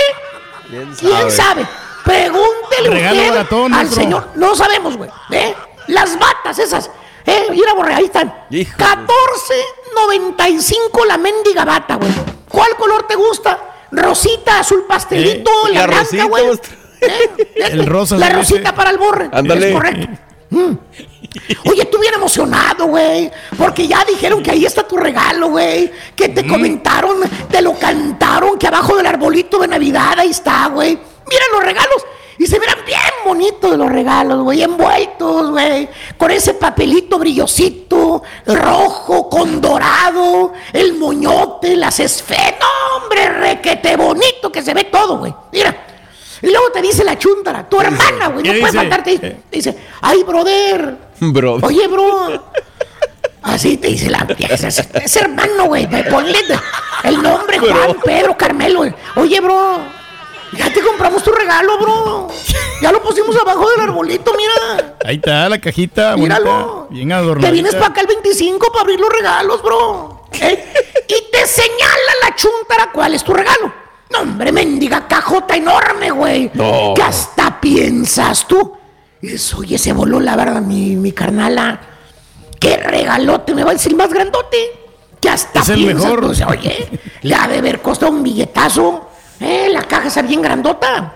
[0.68, 1.66] ¿Quién ¿Quién sabe?
[2.04, 4.28] Pregúntele usted al señor.
[4.34, 5.10] No sabemos, güey.
[5.32, 5.54] ¿Eh?
[5.88, 6.90] Las batas esas.
[7.26, 7.46] ¿Eh?
[7.50, 8.46] Mira, borre, ahí están.
[8.50, 8.78] Hijo.
[8.78, 12.10] 14.95 la mendiga bata, güey.
[12.50, 13.58] ¿Cuál color te gusta?
[13.92, 16.44] Rosita, azul pastelito, Eh, la, la blanca, rosita, güey.
[17.00, 17.30] ¿Eh?
[17.72, 19.28] El rosa La rosita para el borre.
[19.32, 19.68] Ándale.
[19.68, 20.08] Es correcto.
[20.50, 20.72] Mm.
[21.70, 23.30] Oye, tú bien emocionado, güey.
[23.56, 25.90] Porque ya dijeron que ahí está tu regalo, güey.
[26.16, 27.18] Que te comentaron,
[27.50, 30.98] te lo cantaron, que abajo del arbolito de Navidad ahí está, güey.
[31.28, 32.04] Mira los regalos.
[32.40, 34.62] Y se miran bien bonitos los regalos, güey.
[34.62, 35.86] Envueltos, güey.
[36.16, 42.54] Con ese papelito brillosito, rojo, con dorado, el moñote, las esferas.
[42.58, 45.34] No, hombre, requete bonito que se ve todo, güey.
[45.52, 45.86] Mira.
[46.40, 48.42] Y luego te dice la chúntara, tu hermana, güey.
[48.42, 49.18] No ¿Qué puede faltarte.
[49.18, 50.96] Te dice, ay, brother.
[51.20, 51.58] Bro.
[51.60, 52.42] Oye, bro.
[53.42, 55.84] Así te dice la ese- ese hermano, güey.
[55.84, 56.38] ve, Ponle
[57.04, 58.84] el nombre, Juan, Pedro, Carmelo.
[59.16, 59.99] Oye, bro.
[60.56, 62.28] Ya te compramos tu regalo, bro.
[62.82, 64.96] Ya lo pusimos abajo del arbolito, mira.
[65.04, 66.16] Ahí está la cajita.
[66.16, 66.88] bonita, Míralo.
[66.90, 67.48] Bien adornada.
[67.48, 70.24] Te vienes para acá el 25 para abrir los regalos, bro.
[70.32, 70.72] ¿Eh?
[71.08, 73.72] Y te señala la chuntara cuál es tu regalo.
[74.10, 76.50] No, hombre, mendiga cajota enorme, güey.
[76.54, 76.94] No.
[76.96, 78.76] Que hasta piensas tú.
[79.20, 81.80] Dices, oye, se voló la verdad, mi, mi carnala.
[82.58, 84.56] Qué regalote, me va a decir más grandote.
[85.20, 86.20] Que hasta Es el piensas, mejor.
[86.22, 86.88] tú, dices, oye,
[87.22, 89.09] le ha de haber costado un billetazo.
[89.40, 89.68] ¿Eh?
[89.70, 91.14] La caja está bien grandota.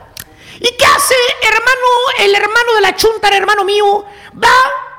[0.60, 1.86] ¿Y qué hace, hermano,
[2.20, 4.04] el hermano de la chuntara, hermano mío?
[4.42, 4.48] Va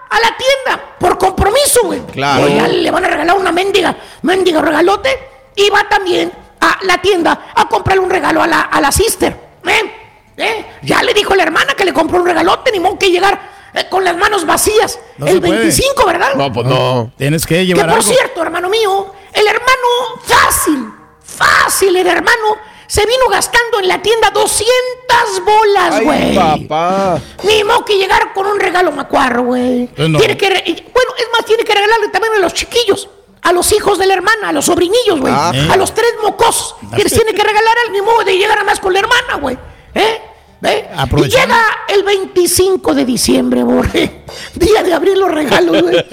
[0.10, 2.02] a la tienda por compromiso, güey.
[2.08, 2.44] Claro.
[2.46, 5.30] Oye, le van a regalar una mendiga, mendiga regalote.
[5.56, 9.36] Y va también a la tienda a comprarle un regalo a la, a la sister.
[9.66, 9.96] ¿Eh?
[10.38, 10.66] ¿Eh?
[10.84, 13.40] Ya le dijo la hermana que le compró un regalote, ni modo que llegar
[13.74, 15.00] eh, con las manos vacías.
[15.18, 15.52] No el se puede.
[15.60, 16.36] 25, ¿verdad?
[16.36, 17.12] No, pues no.
[17.18, 18.12] Tienes que Que llevar por algo.
[18.12, 19.88] cierto, hermano mío, el hermano
[20.26, 20.92] fácil,
[21.24, 22.58] fácil, el hermano
[22.88, 24.66] se vino gastando en la tienda 200
[25.46, 26.36] bolas, güey.
[26.36, 27.20] papá.
[27.44, 29.88] Ni modo que llegar con un regalo macuarro, güey.
[29.88, 30.20] Pues no.
[30.20, 33.10] Tiene que bueno, es más, tiene que regalarle también a los chiquillos,
[33.42, 35.34] a los hijos de la hermana, a los sobrinillos, güey.
[35.36, 35.52] Ah.
[35.72, 36.76] A los tres mocosos.
[36.96, 39.36] Que les tiene que regalar al ni modo de llegar a más con la hermana,
[39.40, 39.58] güey.
[39.94, 40.22] ¿Eh?
[40.66, 40.90] ¿Eh?
[41.18, 44.24] Y llega el 25 de diciembre, borre.
[44.56, 46.06] día de abrir los regalos, güey.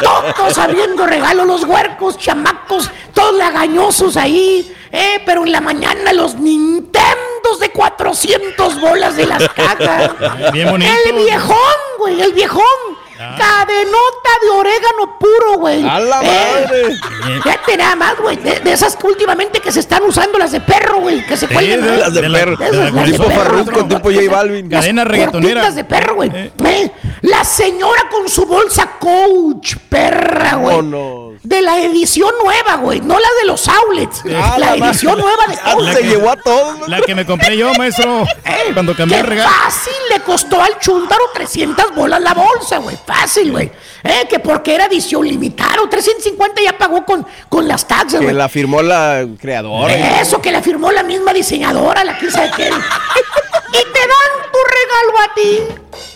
[0.00, 4.74] Todos abriendo regalos, los huercos, chamacos, todos lagañosos ahí.
[4.90, 10.10] Eh, pero en la mañana los Nintendos de 400 bolas de las cajas.
[10.52, 10.92] Bien bonito.
[11.06, 11.56] El viejón,
[11.98, 13.01] güey, el viejón.
[13.38, 15.86] Cadenota de orégano puro, güey.
[15.86, 16.96] ¡A la Eh, madre!
[17.42, 18.36] Fíjate nada más, güey.
[18.36, 21.24] De, de esas que últimamente que se están usando las de perro, güey.
[21.26, 22.00] Que se Sí, cuelgan.
[22.00, 22.54] Las de de la- perro.
[22.60, 23.30] esas, las de Tipo.
[23.30, 24.68] Farruko, tipo J Balvin.
[24.68, 25.60] Cadena reggaetonera.
[25.60, 26.30] Cortitas de perro, güey.
[26.34, 26.92] Eh,
[27.22, 31.32] La señora con su bolsa coach, perra, güey.
[31.42, 33.00] De la edición nueva, güey.
[33.00, 34.22] No la de los outlets.
[34.34, 35.92] Ah, la la edición nueva de Ah, coach.
[35.92, 36.88] se llevó a todos.
[36.88, 38.22] La que me compré yo, maestro.
[38.44, 39.50] Eh, Cuando cambié el qué regalo.
[39.50, 42.96] fácil le costó al chuntaro 300 bolas la bolsa, güey.
[43.14, 43.70] Fácil, güey.
[44.04, 45.72] Eh, que porque era edición limitada.
[45.90, 48.34] 350 ya pagó con, con las taxas, Que güey.
[48.36, 50.20] la firmó la creadora.
[50.20, 52.64] Eso que la firmó la misma diseñadora, la que sabe qué.
[52.68, 55.58] y te dan tu regalo a ti,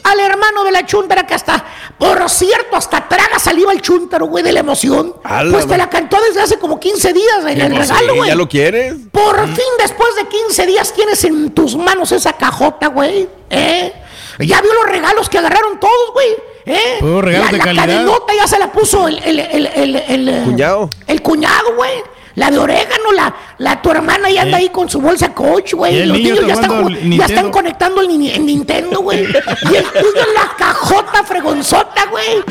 [0.04, 1.64] al hermano de la chuntara que hasta,
[1.98, 5.14] por cierto, hasta traga saliva el chuntaro, güey, de la emoción.
[5.50, 8.28] Pues te la cantó desde hace como 15 días en el Pues regalo, güey.
[8.28, 8.94] ¿Ya lo quieres?
[9.12, 13.28] Por fin, después de 15 días, tienes en tus manos esa cajota, güey.
[13.50, 13.92] ¿Eh?
[14.38, 16.28] Ya vio los regalos que agarraron todos, güey.
[16.66, 16.96] ¿Eh?
[17.00, 17.86] Puros regalos la, de la calidad.
[17.86, 20.90] cadenota ya se la puso el, el, el, el, el, eh, Cuñado.
[21.06, 21.92] El cuñado, güey.
[22.34, 24.62] La de orégano, la, la tu hermana ya anda Eh.
[24.62, 26.04] ahí con su bolsa coach, güey.
[26.04, 27.50] Los niño niños ya está están, ya están Nintendo.
[27.50, 29.20] conectando el, el Nintendo, güey.
[29.70, 32.42] Y el tuyo es la cajota fregonzota, güey.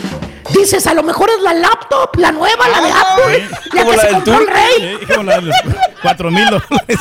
[0.54, 3.98] Dices, a lo mejor es la laptop, la nueva, la de Apple, la Como que
[3.98, 4.72] la se del compró el rey.
[4.80, 5.56] Eh, como la de los
[6.02, 6.70] cuatro mil dólares.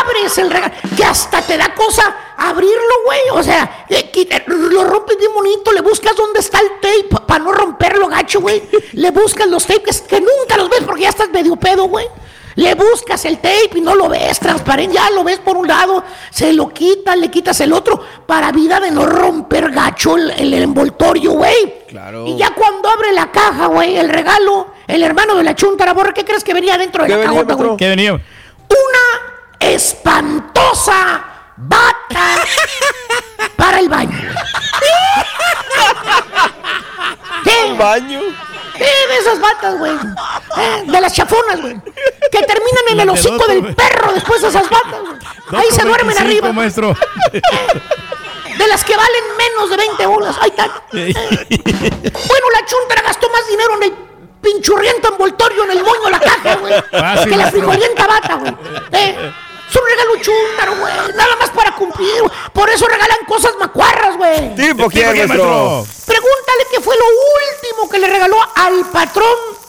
[0.00, 3.20] Abres el regalo, que hasta te da cosa abrirlo, güey.
[3.32, 3.86] O sea,
[4.46, 8.62] lo rompes bien bonito, le buscas dónde está el tape para no romperlo, gacho, güey.
[8.92, 12.06] Le buscas los tapes que nunca los ves porque ya estás medio pedo, güey.
[12.56, 16.02] Le buscas el tape y no lo ves transparente, ya lo ves por un lado,
[16.30, 20.54] se lo quitas, le quitas el otro, para vida de no romper gacho el, el
[20.54, 21.84] envoltorio, güey.
[21.86, 22.26] Claro.
[22.26, 26.14] Y ya cuando abre la caja, güey, el regalo, el hermano de la chuntara, borra,
[26.14, 27.56] ¿qué crees que venía dentro de ¿Qué la maestro?
[27.56, 27.76] güey?
[27.76, 28.14] ¿Qué venía?
[28.14, 29.35] una
[29.76, 31.24] espantosa
[31.56, 32.36] bata
[33.56, 34.18] para el baño.
[37.44, 37.72] ¿Qué?
[37.78, 38.20] Baño.
[38.76, 39.92] ¿Qué de esas batas, güey?
[39.94, 41.80] Eh, De las chafonas, güey.
[42.30, 45.62] Que terminan en el hocico del perro después de esas batas, güey.
[45.62, 46.52] Ahí se duermen 2.25, arriba.
[46.52, 46.94] maestro.
[48.58, 50.36] De las que valen menos de 20 bolas.
[50.40, 50.64] Ahí está.
[50.90, 53.94] Bueno, la chuntara gastó más dinero en el
[54.40, 56.72] pinchurriento envoltorio en el moño de la caja, güey.
[57.28, 58.56] Que la frijolienta bata, güey.
[58.92, 59.32] Eh,
[59.68, 60.94] Es un regalo chúntaro, güey.
[61.16, 62.20] Nada más para cumplir.
[62.20, 62.32] güey.
[62.52, 64.54] Por eso regalan cosas macuarras, güey.
[64.54, 65.86] ¿Tipo quién, maestro?
[66.06, 69.26] Pregúntale qué fue lo último que le regaló al patrón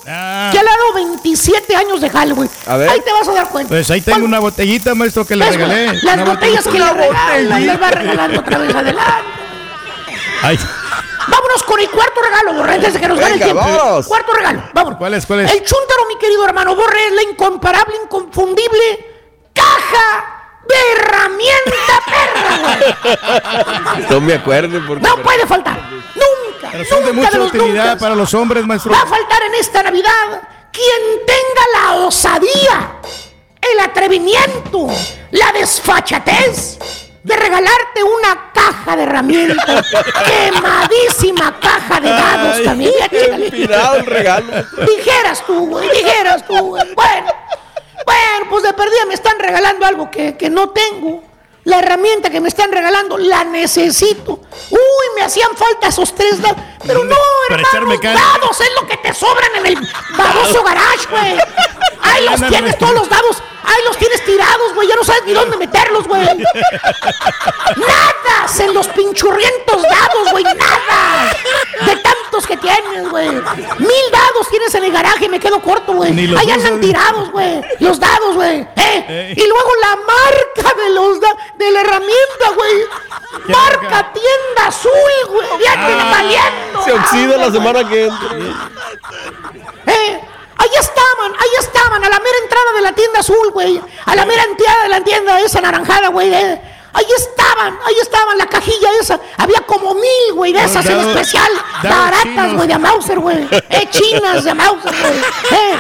[0.10, 0.50] Ah.
[0.54, 2.50] que ha dado 27 años de Halloween.
[2.66, 2.90] A ver.
[2.90, 3.68] Ahí te vas a dar cuenta.
[3.70, 5.68] Pues ahí tengo una botellita, maestro, que le ¿Ves, güey?
[5.70, 6.00] regalé.
[6.04, 9.24] Las Una botellas que le regalan, las va regalando otra vez adelante.
[10.44, 10.58] Ay,
[11.30, 13.78] Vámonos con el cuarto regalo, Borré, antes de que nos gane el Venga, tiempo.
[13.84, 14.08] vamos.
[14.08, 14.98] Cuarto regalo, vámonos.
[14.98, 15.52] ¿Cuál es, cuál es?
[15.52, 19.17] El chúntaro, mi querido hermano Borré, es la incomparable, inconfundible
[19.62, 20.38] caja
[20.68, 24.06] de herramienta perra, güey.
[24.10, 25.08] No me acuerdo porque.
[25.08, 25.80] No puede faltar.
[25.92, 26.70] Nunca.
[26.72, 28.92] pero son de mucha utilidad para los hombres, maestro.
[28.92, 30.42] Va a faltar en esta Navidad
[30.72, 33.00] quien tenga la osadía,
[33.62, 34.88] el atrevimiento,
[35.32, 36.78] la desfachatez
[37.24, 39.86] de regalarte una caja de herramientas,
[40.26, 42.94] quemadísima caja de dados Ay, también.
[44.86, 46.94] Dijeras tú, güey, dijeras tú, güey.
[46.94, 47.34] Bueno,
[48.08, 51.24] bueno, pues de perdida me están regalando algo que, que no tengo.
[51.66, 54.40] La herramienta que me están regalando la necesito.
[54.70, 56.58] Uy, me hacían falta esos tres dados.
[56.86, 57.16] Pero no,
[57.50, 58.24] Para echar hermano, mecánica.
[58.24, 59.88] dados es lo que te sobran en el
[60.18, 61.38] baboso garage, güey.
[62.02, 63.44] Ahí los tienes todos los dados.
[63.66, 64.88] Ahí los tienes tirados, güey.
[64.88, 66.22] Ya no sabes ni dónde meterlos, güey.
[67.76, 68.28] Nada
[68.60, 70.44] en los pinchurrientos dados, güey.
[70.46, 71.36] Nada.
[71.86, 71.96] De
[72.28, 73.30] tantos que tienes, güey.
[73.30, 75.30] Mil dados tienes en el garaje.
[75.30, 76.12] Me quedo corto, güey.
[76.36, 76.82] Ahí andan usas.
[76.82, 77.62] tirados, güey.
[77.80, 78.68] Los dados, güey.
[78.76, 79.06] ¿Eh?
[79.08, 79.34] Ey.
[79.44, 82.76] Y luego la marca de los da- de la herramienta, güey.
[83.46, 84.14] ¿Qué Marca marca?
[84.14, 84.92] tienda azul,
[85.30, 85.48] güey.
[85.64, 86.12] Ya Ah.
[86.12, 86.84] valiendo.
[86.84, 88.30] Se oxida la semana que entra.
[89.86, 90.22] Eh,
[90.58, 93.82] ahí estaban, ahí estaban, a la mera entrada de la tienda azul, güey.
[94.06, 96.34] A la mera entrada de la tienda esa naranjada, güey.
[96.34, 96.62] eh.
[96.98, 99.20] Ahí estaban, ahí estaban, la cajilla esa.
[99.38, 101.52] Había como mil, güey, de esas en especial.
[101.84, 103.48] Baratas, güey, de Mauser, güey.
[103.52, 105.14] Eh, chinas de Mauser, güey.
[105.52, 105.78] Eh.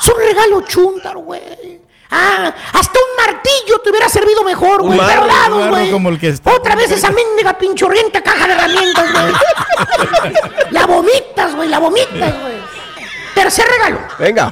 [0.00, 1.82] Es un regalo chúntaro, güey.
[2.10, 4.96] Ah, hasta un martillo te hubiera servido mejor, güey.
[4.96, 5.92] marro güey.
[6.44, 9.34] Otra vez esa mendiga pinchorrienta caja de herramientas, güey.
[10.70, 12.56] La vomitas, güey, la vomitas, güey.
[13.34, 14.00] Tercer regalo.
[14.18, 14.50] Venga.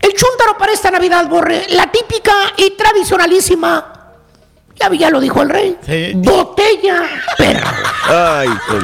[0.00, 3.95] El chúntaro para esta Navidad, Borre, la típica y tradicionalísima
[4.78, 5.76] Ya, ya lo dijo el rey.
[6.16, 7.02] Botella
[7.38, 7.66] perro.
[8.08, 8.82] Ay, pues.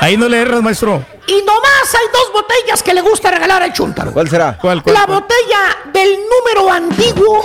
[0.00, 1.04] Ahí no le erras, maestro.
[1.26, 4.12] Y nomás hay dos botellas que le gusta regalar al chuntaro.
[4.12, 4.58] ¿Cuál será?
[4.60, 7.44] ¿Cuál, La botella del número antiguo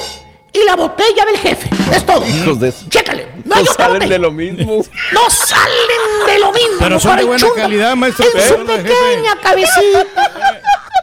[0.52, 1.70] y la botella del jefe.
[1.94, 2.26] Es todo.
[2.26, 2.86] Hijos de eso.
[2.90, 3.28] Chécale.
[3.46, 4.14] No hay No otra salen botella.
[4.14, 4.86] de lo mismo.
[5.14, 6.78] No salen de lo mismo.
[6.80, 8.26] Pero son de buena calidad, maestro.
[8.34, 10.06] En su pequeña cabecita.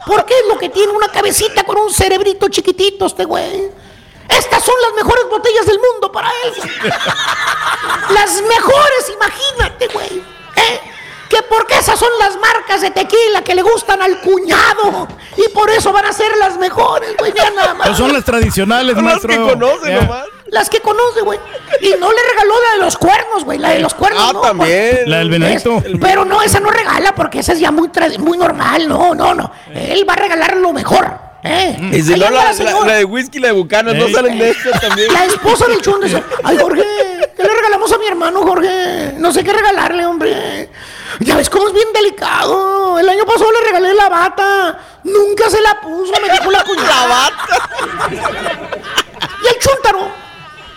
[0.05, 3.69] Porque es lo que tiene una cabecita con un cerebrito chiquitito este güey.
[4.37, 6.53] Estas son las mejores botellas del mundo para él.
[8.13, 10.23] las mejores, imagínate, güey.
[10.55, 10.79] ¿Eh?
[11.29, 15.07] Que porque esas son las marcas de tequila que le gustan al cuñado.
[15.35, 17.33] Y por eso van a ser las mejores, güey.
[17.33, 17.83] Mira nada más.
[17.87, 20.01] Pero son las tradicionales, Son las que conoce Ya.
[20.01, 20.25] nomás.
[20.47, 21.39] Las que conoce, güey.
[21.81, 23.57] Y no le regaló la de los cuernos, güey.
[23.57, 24.41] La de los cuernos, Ah, no.
[24.41, 24.99] también.
[25.09, 25.77] La del venadito.
[25.77, 28.87] Es- pero no, esa no regala porque esa es ya muy, trad- muy normal.
[28.87, 29.51] No, no, no.
[29.73, 31.19] Él va a regalar lo mejor.
[31.43, 31.77] ¿Eh?
[31.93, 32.85] Y si Ahí no, la, la- señora.
[32.85, 34.13] la de whisky y la de bucanas no Ey.
[34.13, 35.11] salen de esto también.
[35.13, 36.83] La esposa del chun dice, ay Jorge,
[37.35, 39.13] ¿qué le regalamos a mi hermano Jorge?
[39.17, 40.69] No sé qué regalarle, hombre.
[41.19, 42.97] Ya ves cómo es bien delicado.
[42.99, 44.79] El año pasado le regalé la bata.
[45.03, 47.07] Nunca se la puso, me dijo la cuñada.
[47.07, 48.09] La bata.
[49.43, 50.07] Y el chúntaro,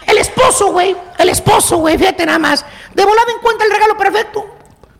[0.06, 2.64] el esposo, güey, el esposo, güey, fíjate nada más.
[2.94, 4.46] De volada encuentra el regalo perfecto.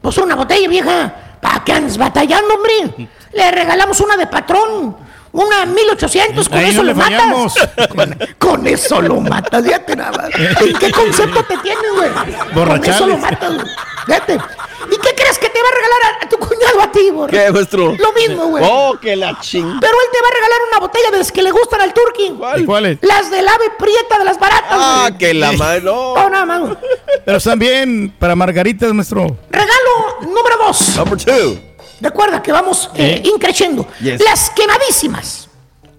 [0.01, 1.15] Pues una botella vieja.
[1.41, 3.09] ¿Para qué andas batallando, hombre?
[3.33, 4.97] Le regalamos una de patrón.
[5.33, 7.55] Una 1800, con Ahí eso no le le matas.
[7.95, 10.31] Con, con eso lo matas, fíjate nada más.
[10.61, 12.11] ¿En qué concepto te tienes, güey?
[12.55, 13.67] Con eso lo matas, güey.
[14.07, 14.35] Fíjate.
[14.35, 17.29] ¿Y qué crees que te va a regalar a, a tu cuñado a ti, güey?
[17.29, 17.95] ¿Qué, maestro?
[17.99, 18.65] Lo mismo, güey.
[18.67, 19.79] Oh, que la ching.
[19.81, 22.33] Pero él te va a regalar una botella de las que le gustan al turqui.
[22.59, 22.99] ¿Y cuáles?
[23.03, 25.19] Las del ave prieta de las baratas, Ah, güey.
[25.19, 25.81] que la madre.
[25.83, 26.15] No.
[26.15, 26.77] No, nada más.
[27.25, 29.37] Pero están bien para margaritas, maestro.
[29.51, 30.97] Regalo número dos.
[30.97, 31.59] Number two.
[32.01, 33.87] Recuerda que vamos eh, increciendo.
[34.01, 34.23] Yes.
[34.23, 35.49] Las quemadísimas,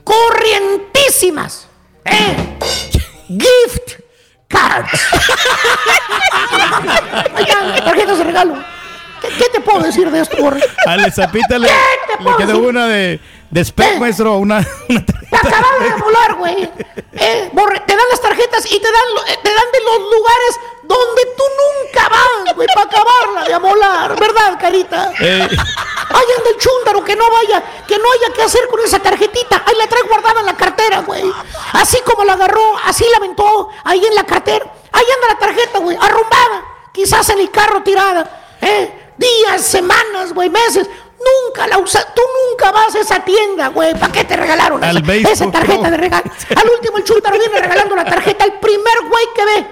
[0.04, 1.68] corrientísimas,
[2.06, 2.58] ¿eh?
[3.28, 4.00] gift
[4.48, 4.92] cards.
[7.84, 8.56] Tarjetas de regalo.
[9.22, 10.62] ¿Qué, qué te puedo decir de esto, Borre?
[10.86, 12.68] A la zapita le, ¿Qué te le puedo quedó decir?
[12.70, 13.20] una de,
[13.50, 14.38] de spec, maestro.
[14.38, 14.58] Una,
[14.90, 16.70] una Te acaban de volar, güey.
[17.14, 20.00] Eh, Borre, te dan las tarjetas y te dan, lo- eh, te dan de los
[20.00, 24.20] lugares donde tú nunca vas, güey, para acabarla de amolar.
[24.20, 25.12] ¿Verdad, carita?
[25.20, 25.48] Eh,
[26.10, 29.64] Ahí anda el chúndaro, que no vaya, que no haya que hacer con esa tarjetita.
[29.66, 31.24] Ahí la trae guardada en la cartera, güey.
[31.74, 34.66] Así como la agarró, así la aventó, ahí en la cartera.
[34.92, 36.64] Ahí anda la tarjeta, güey, arrumbada.
[36.94, 38.56] Quizás en el carro tirada.
[38.62, 39.14] ¿eh?
[39.18, 40.90] Días, semanas, güey, meses.
[41.20, 43.94] Nunca la usa, tú nunca vas a esa tienda, güey.
[43.96, 46.32] ¿Para qué te regalaron Al esa, tarjeta de regalo?
[46.56, 49.68] Al último el chúndaro viene regalando la tarjeta al primer güey que ve.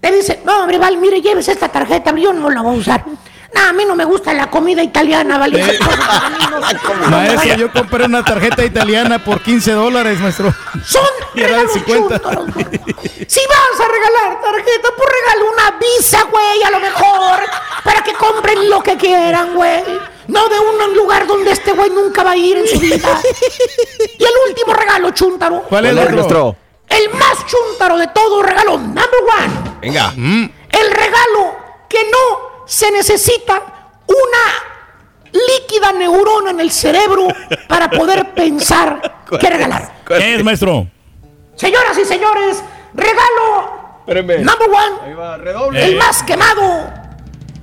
[0.00, 3.04] Te dice, no, hombre, Val, mire, lleves esta tarjeta, yo no la voy a usar.
[3.54, 5.60] No, a mí no me gusta la comida italiana, ¿vale?
[5.60, 5.78] Eh.
[7.00, 10.52] No- maestro, yo compré una tarjeta italiana por 15 dólares, maestro.
[10.84, 11.02] Son
[11.34, 12.18] regalos 50.
[12.20, 12.66] chúntaros, güey.
[13.26, 17.40] Si vas a regalar tarjeta, pues regala una visa, güey, a lo mejor,
[17.84, 19.82] para que compren lo que quieran, güey.
[20.28, 23.18] No de un lugar donde este güey nunca va a ir en su vida.
[24.18, 25.62] Y el último regalo, chúntaro.
[25.68, 26.56] ¿Cuál es, Hola, maestro?
[26.88, 29.04] El más chúntaro de todo regalo, number
[29.38, 29.78] one.
[29.80, 30.12] Venga.
[30.16, 31.56] El regalo
[31.88, 33.62] que no se necesita
[34.06, 37.28] una líquida neurona en el cerebro
[37.68, 40.02] para poder pensar qué regalar.
[40.06, 40.86] ¿Qué es, maestro?
[41.54, 42.62] Señoras y señores,
[42.94, 44.38] regalo Espérenme.
[44.38, 45.84] number one, Ahí va, redoble.
[45.84, 46.88] el más quemado,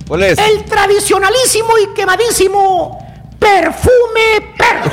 [0.06, 0.38] ¿Cuál es?
[0.38, 3.05] el tradicionalísimo y quemadísimo
[3.46, 4.90] perfume perro.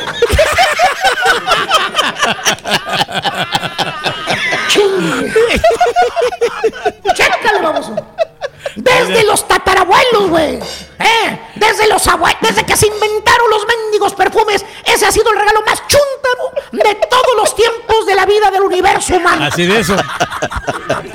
[4.67, 5.33] Ching.
[7.15, 7.95] Chécale, baboso.
[8.75, 10.55] Desde los tatarabuelos, güey.
[10.99, 11.39] ¿Eh?
[11.55, 15.61] Desde los abuelos, desde que se inventaron los mendigos perfumes, ese ha sido el regalo
[15.65, 19.45] más chúntaro de todos los tiempos de la vida del universo humano.
[19.45, 19.95] Así de eso.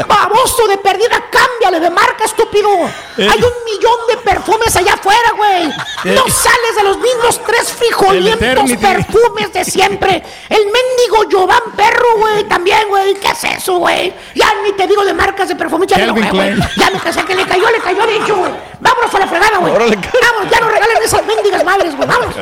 [0.07, 2.69] Baboso de perdida, cámbiale de marca, estúpido.
[3.17, 3.29] Eh.
[3.31, 5.67] Hay un millón de perfumes allá afuera, güey.
[6.15, 6.31] No Eh.
[6.31, 10.23] sales de los mismos tres frijolientos perfumes de siempre.
[10.49, 11.63] El mendigo Jovan
[11.99, 13.15] Perro, güey, también, güey.
[13.15, 14.13] ¿Qué es eso, güey?
[14.35, 16.57] Ya ni te digo de marcas de perfumes, ya me güey.
[16.77, 18.53] Ya me casé que le cayó, le cayó dicho, güey.
[18.81, 19.73] Vámonos a la fregada, güey.
[19.73, 22.09] Vámonos, ya no regalen esas mendigas madres, güey.
[22.09, 22.35] Vámonos.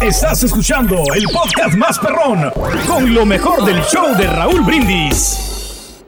[0.00, 2.52] Estás escuchando el podcast más perrón
[2.86, 6.02] con lo mejor del show de Raúl Brindis.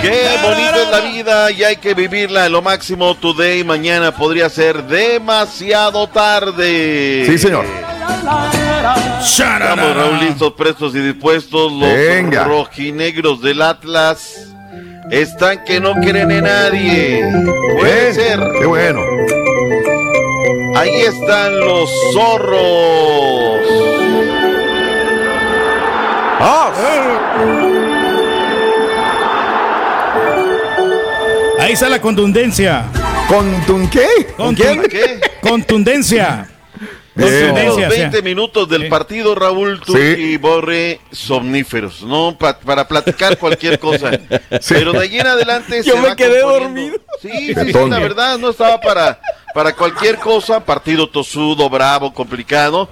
[0.00, 3.62] Qué bonito es la vida y hay que vivirla lo máximo today.
[3.62, 7.24] Mañana podría ser demasiado tarde.
[7.26, 7.64] Sí, señor.
[9.22, 11.72] Estamos, Raúl, listos, prestos y dispuestos.
[11.72, 14.48] Los rojinegros del Atlas
[15.10, 17.24] están que no creen en nadie.
[17.78, 18.40] Puede ser.
[18.58, 19.00] Qué bueno.
[20.74, 23.60] Ahí están los zorros.
[26.40, 26.72] ¡Ah!
[31.60, 32.86] Ahí está la contundencia.
[33.28, 34.08] ¿Contun qué?
[34.36, 35.20] ¿Contun qué?
[35.40, 36.48] Contundencia.
[37.14, 37.88] Los Contundencia, primeros o sea.
[37.90, 40.00] 20 minutos del partido, Raúl, tú Sí.
[40.00, 42.36] y Borre, somníferos, ¿no?
[42.38, 44.10] Pa- para platicar cualquier cosa.
[44.68, 46.96] Pero de allí en adelante Yo se me va quedé dormido.
[47.20, 49.20] Sí, sí, sí, la verdad, no estaba para,
[49.54, 50.64] para cualquier cosa.
[50.64, 52.88] Partido tosudo, bravo, complicado.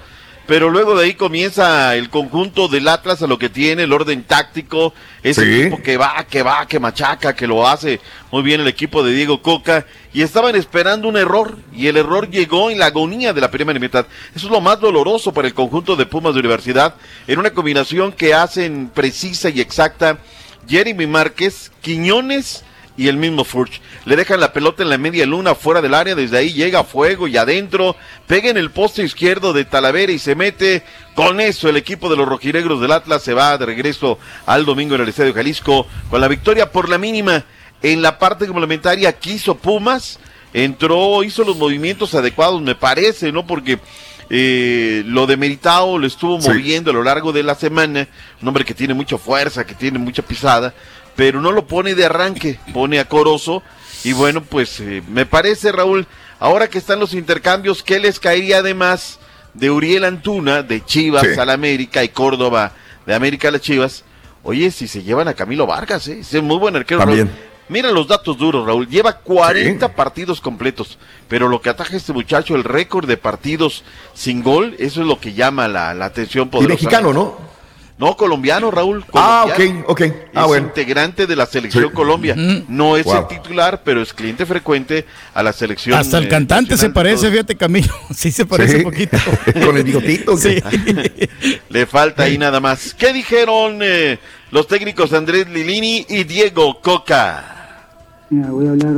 [0.51, 4.25] Pero luego de ahí comienza el conjunto del Atlas a lo que tiene, el orden
[4.25, 5.61] táctico, ese Sí.
[5.61, 8.01] equipo que va, que va, que machaca, que lo hace
[8.33, 12.29] muy bien el equipo de Diego Coca, y estaban esperando un error, y el error
[12.29, 14.07] llegó en la agonía de la primera mitad.
[14.35, 16.97] Eso es lo más doloroso para el conjunto de Pumas de Universidad,
[17.29, 20.19] en una combinación que hacen precisa y exacta
[20.69, 22.65] Jeremy Márquez, Quiñones
[22.97, 23.81] y el mismo Furch.
[24.05, 27.29] Le dejan la pelota en la media luna fuera del área, desde ahí llega fuego
[27.29, 27.97] y adentro,
[28.27, 30.83] pega en el poste izquierdo de Talavera y se mete.
[31.15, 34.95] Con eso el equipo de los rojinegros del Atlas se va de regreso al domingo
[34.95, 37.45] en el Estadio Jalisco con la victoria por la mínima.
[37.83, 40.19] En la parte complementaria quiso Pumas,
[40.53, 43.47] entró, hizo los movimientos adecuados, me parece, ¿no?
[43.47, 43.79] Porque
[44.29, 46.49] eh, lo de Meritao lo estuvo Sí.
[46.49, 48.07] moviendo a lo largo de la semana,
[48.41, 50.73] un hombre que tiene mucha fuerza, que tiene mucha pisada,
[51.21, 53.63] pero no lo pone de arranque, pone a Corozo,
[54.05, 56.07] y bueno, pues eh, me parece, Raúl,
[56.39, 59.19] ahora que están los intercambios, ¿qué les caería además
[59.53, 61.39] de Uriel Antuna, de Chivas Sí.
[61.39, 62.73] al América y Córdoba,
[63.05, 64.03] de América a las Chivas?
[64.43, 66.21] Oye, si se llevan a Camilo Vargas, ¿eh?
[66.21, 67.01] es muy buen arquero.
[67.01, 67.27] También.
[67.27, 67.39] Raúl.
[67.69, 68.89] Mira los datos duros, Raúl.
[68.89, 70.97] Lleva 40 partidos completos.
[71.29, 73.85] Pero lo que ataja este muchacho, el récord de partidos
[74.15, 76.75] sin gol, eso es lo que llama la, la atención Y poderosa.
[76.75, 77.50] mexicano, ¿no?
[78.01, 79.05] No, colombiano, Raúl.
[79.13, 80.03] Ah, ok, ok.
[80.35, 80.67] Ah, es bueno.
[80.69, 81.91] integrante de la selección Sí.
[81.93, 82.35] Colombia.
[82.67, 83.17] No es Wow.
[83.19, 85.05] el titular, pero es cliente frecuente
[85.35, 85.99] a la selección.
[85.99, 87.93] Hasta el eh, cantante se parece, fíjate, Camilo.
[88.15, 88.77] Sí se parece Sí.
[88.79, 89.19] un poquito.
[89.67, 90.35] Con el bigotito.
[90.39, 90.57] Sí.
[91.69, 92.95] Le falta ahí nada más.
[92.95, 94.19] ¿Qué dijeron eh,
[94.51, 97.85] los técnicos Andrés Lilini y Diego Coca?
[98.31, 98.95] Mira, voy a hablar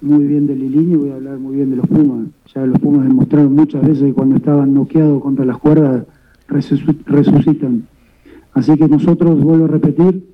[0.00, 2.28] muy bien de Lilini y voy a hablar muy bien de los Pumas.
[2.54, 6.04] Ya los Pumas demostraron muchas veces que cuando estaban noqueados contra las cuerdas
[6.48, 7.86] resuc- resucitan.
[8.58, 10.26] Así que nosotros, vuelvo a repetir,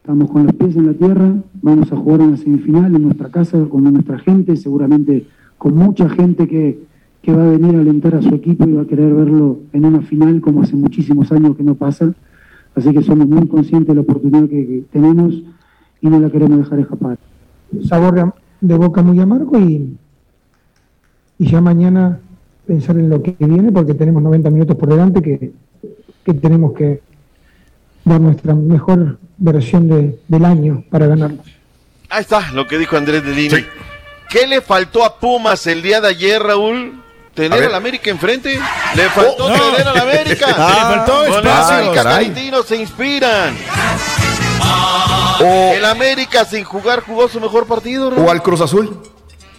[0.00, 3.28] estamos con los pies en la tierra, vamos a jugar en la semifinal en nuestra
[3.28, 5.26] casa con nuestra gente, seguramente
[5.56, 6.80] con mucha gente que,
[7.22, 9.84] que va a venir a alentar a su equipo y va a querer verlo en
[9.84, 12.12] una final como hace muchísimos años que no pasa.
[12.74, 15.40] Así que somos muy conscientes de la oportunidad que, tenemos
[16.00, 17.18] y no la queremos dejar escapar.
[17.84, 18.32] sabor de-
[18.62, 19.96] de boca muy amargo y,
[21.38, 22.18] y ya mañana
[22.66, 25.52] pensar en lo que viene porque tenemos 90 minutos por delante que,
[26.24, 27.00] que tenemos que
[28.10, 31.30] dar nuestra mejor versión de- del año para ganar.
[32.08, 33.64] Ahí está lo que dijo Andrés Lilini.
[34.28, 37.00] ¿Qué le faltó a Pumas el día de ayer, Raúl?
[37.34, 38.58] ¿Tener al América enfrente?
[38.96, 39.70] Le faltó Oh, no.
[39.72, 40.46] tener al América.
[40.48, 41.84] Le faltó espacio.
[41.86, 42.34] los caray.
[42.66, 43.56] se inspiran.
[45.40, 49.00] O, El América sin jugar jugó su mejor partido, o al Cruz Azul.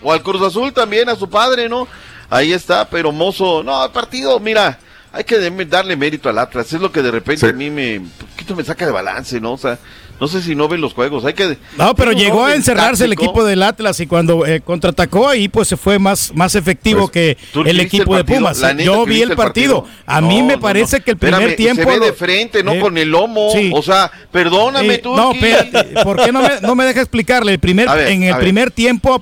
[0.03, 1.87] O al Cruz Azul también, a su padre, ¿no?
[2.29, 4.77] Ahí está, pero Mozo, no, el partido, mira,
[5.13, 7.47] hay que darle mérito al Atlas, es lo que de repente Sí.
[7.47, 9.53] a mí me, un poquito me saca de balance, ¿no?
[9.53, 9.77] O sea,
[10.19, 11.57] no sé si no ven los juegos, hay que...
[11.77, 15.67] No, pero llegó a encerrarse el equipo del Atlas y cuando eh, contraatacó ahí pues
[15.67, 18.35] se fue más, más efectivo Pues, que ¿Tú el equipo el de?
[18.35, 18.61] Pumas.
[18.77, 19.85] Yo ¿tú vi el partido.
[20.05, 21.03] A No, mí me parece no.
[21.05, 21.81] que el primer Espérame, tiempo...
[21.81, 23.49] Se ve lo- de frente, no Eh, con el lomo.
[23.51, 23.71] sí.
[23.73, 25.15] O sea, perdóname Eh, tú.
[25.15, 27.53] no, espérate, ¿por qué no me, no me deja explicarle?
[27.53, 29.19] El primer, ver, en el primer tiempo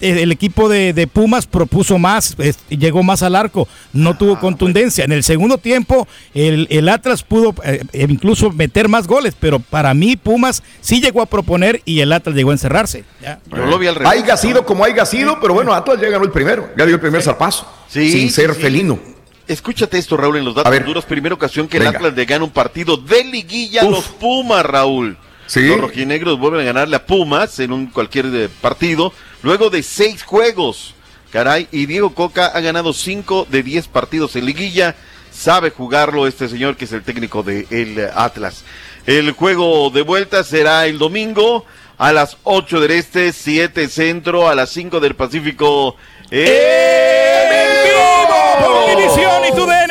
[0.00, 4.38] el equipo de, de Pumas propuso más, es- llegó más al arco, no Ah, tuvo
[4.40, 5.04] contundencia.
[5.04, 9.58] En el segundo tiempo el, el Atlas pudo eh, eh, incluso meter más goles, pero
[9.60, 13.04] para mí Pumas sí llegó a proponer y el Atlas llegó a encerrarse.
[13.22, 13.40] Ya.
[13.50, 14.12] Yo lo vi al revés.
[14.12, 16.68] Haiga sido como haya sido, pero bueno, Atlas ya ganó el primero.
[16.76, 17.66] Ya dio el primer zarpazo.
[17.88, 18.60] Sí, sin ser sí.
[18.60, 18.98] felino.
[19.46, 20.84] Escúchate esto, Raúl, en los A datos ver.
[20.84, 21.04] duros.
[21.06, 21.86] Primera ocasión que el.
[21.86, 25.16] Atlas le gana un partido de liguilla a los Pumas, Raúl.
[25.48, 25.66] Sí.
[25.66, 29.12] Los rojinegros vuelven a ganarle a Pumas en un cualquier eh, partido,
[29.42, 30.94] luego de seis juegos.
[31.32, 34.94] Caray, y Diego Coca ha ganado cinco de diez partidos en liguilla.
[35.32, 38.64] Sabe jugarlo este señor que es el técnico de el eh, Atlas.
[39.06, 41.64] El juego de vuelta será el domingo
[41.96, 45.96] a las 8 del Este, 7 Centro, a las 5 del Pacífico.
[46.30, 47.07] ¡En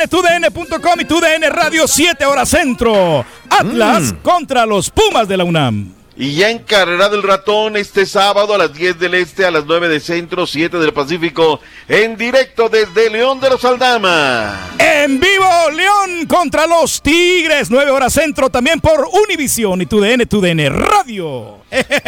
[0.06, 3.24] TUDN.com y TUDN Radio 7 horas centro.
[3.50, 5.94] Atlas contra los Pumas de la UNAM.
[6.20, 9.88] Y ya encarrerado el ratón este sábado a las 10 del Este, a las 9
[9.88, 14.68] de Centro, 7 del Pacífico, en directo desde León de los Aldama.
[14.78, 20.70] En vivo, León contra los Tigres, 9 horas centro, también por Univisión y TUDN, TUDN
[20.76, 21.58] Radio.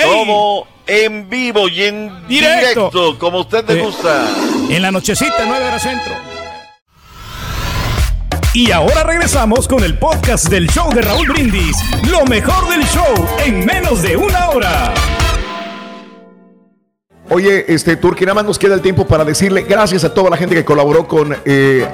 [0.03, 2.91] Todo en vivo y en Directo.
[2.91, 3.83] directo, como usted le Eh.
[3.85, 4.27] gusta.
[4.71, 6.30] En la nochecita, 9 horas centro.
[8.52, 11.77] Y ahora regresamos con el podcast del show de Raúl Brindis.
[12.10, 13.06] Lo mejor del show
[13.47, 14.93] en menos de una hora.
[17.28, 20.36] Oye, este Turki, nada más nos queda el tiempo para decirle gracias a toda la
[20.36, 21.86] gente que colaboró con eh.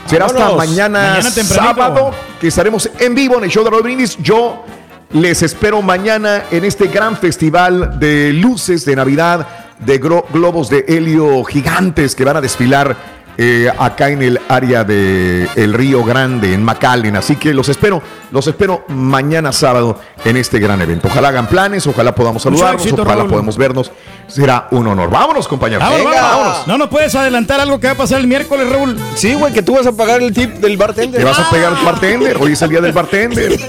[0.05, 4.17] Será hasta mañana, sábado que estaremos en vivo en el show de Brindis.
[4.17, 4.65] Yo
[5.13, 9.47] les espero mañana en este gran festival de luces de Navidad,
[9.79, 15.47] de globos de helio gigantes que van a desfilar eh, acá en el área de
[15.55, 17.15] el Río Grande, en McAllen.
[17.15, 18.01] Así que los espero,
[18.31, 21.07] los espero mañana sábado en este gran evento.
[21.07, 23.29] Ojalá hagan planes, ojalá podamos saludarnos, éxito, ojalá Raúl.
[23.29, 23.91] podamos vernos.
[24.27, 25.09] Será un honor.
[25.09, 25.83] Vámonos, compañeros.
[25.83, 26.45] Vámonos, Venga, vámonos.
[26.47, 26.67] vámonos.
[26.67, 28.97] No nos puedes adelantar algo que va a pasar el miércoles, Raúl.
[29.15, 31.19] Sí, güey, que tú vas a pagar el tip del bartender.
[31.19, 32.37] Te vas a pegar al bartender.
[32.39, 33.59] Hoy es el día del bartender.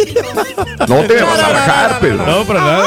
[0.88, 2.24] No te vas a bajar, Pedro.
[2.26, 2.86] No, para nada.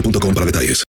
[0.01, 0.90] boostmobile.com para detalles.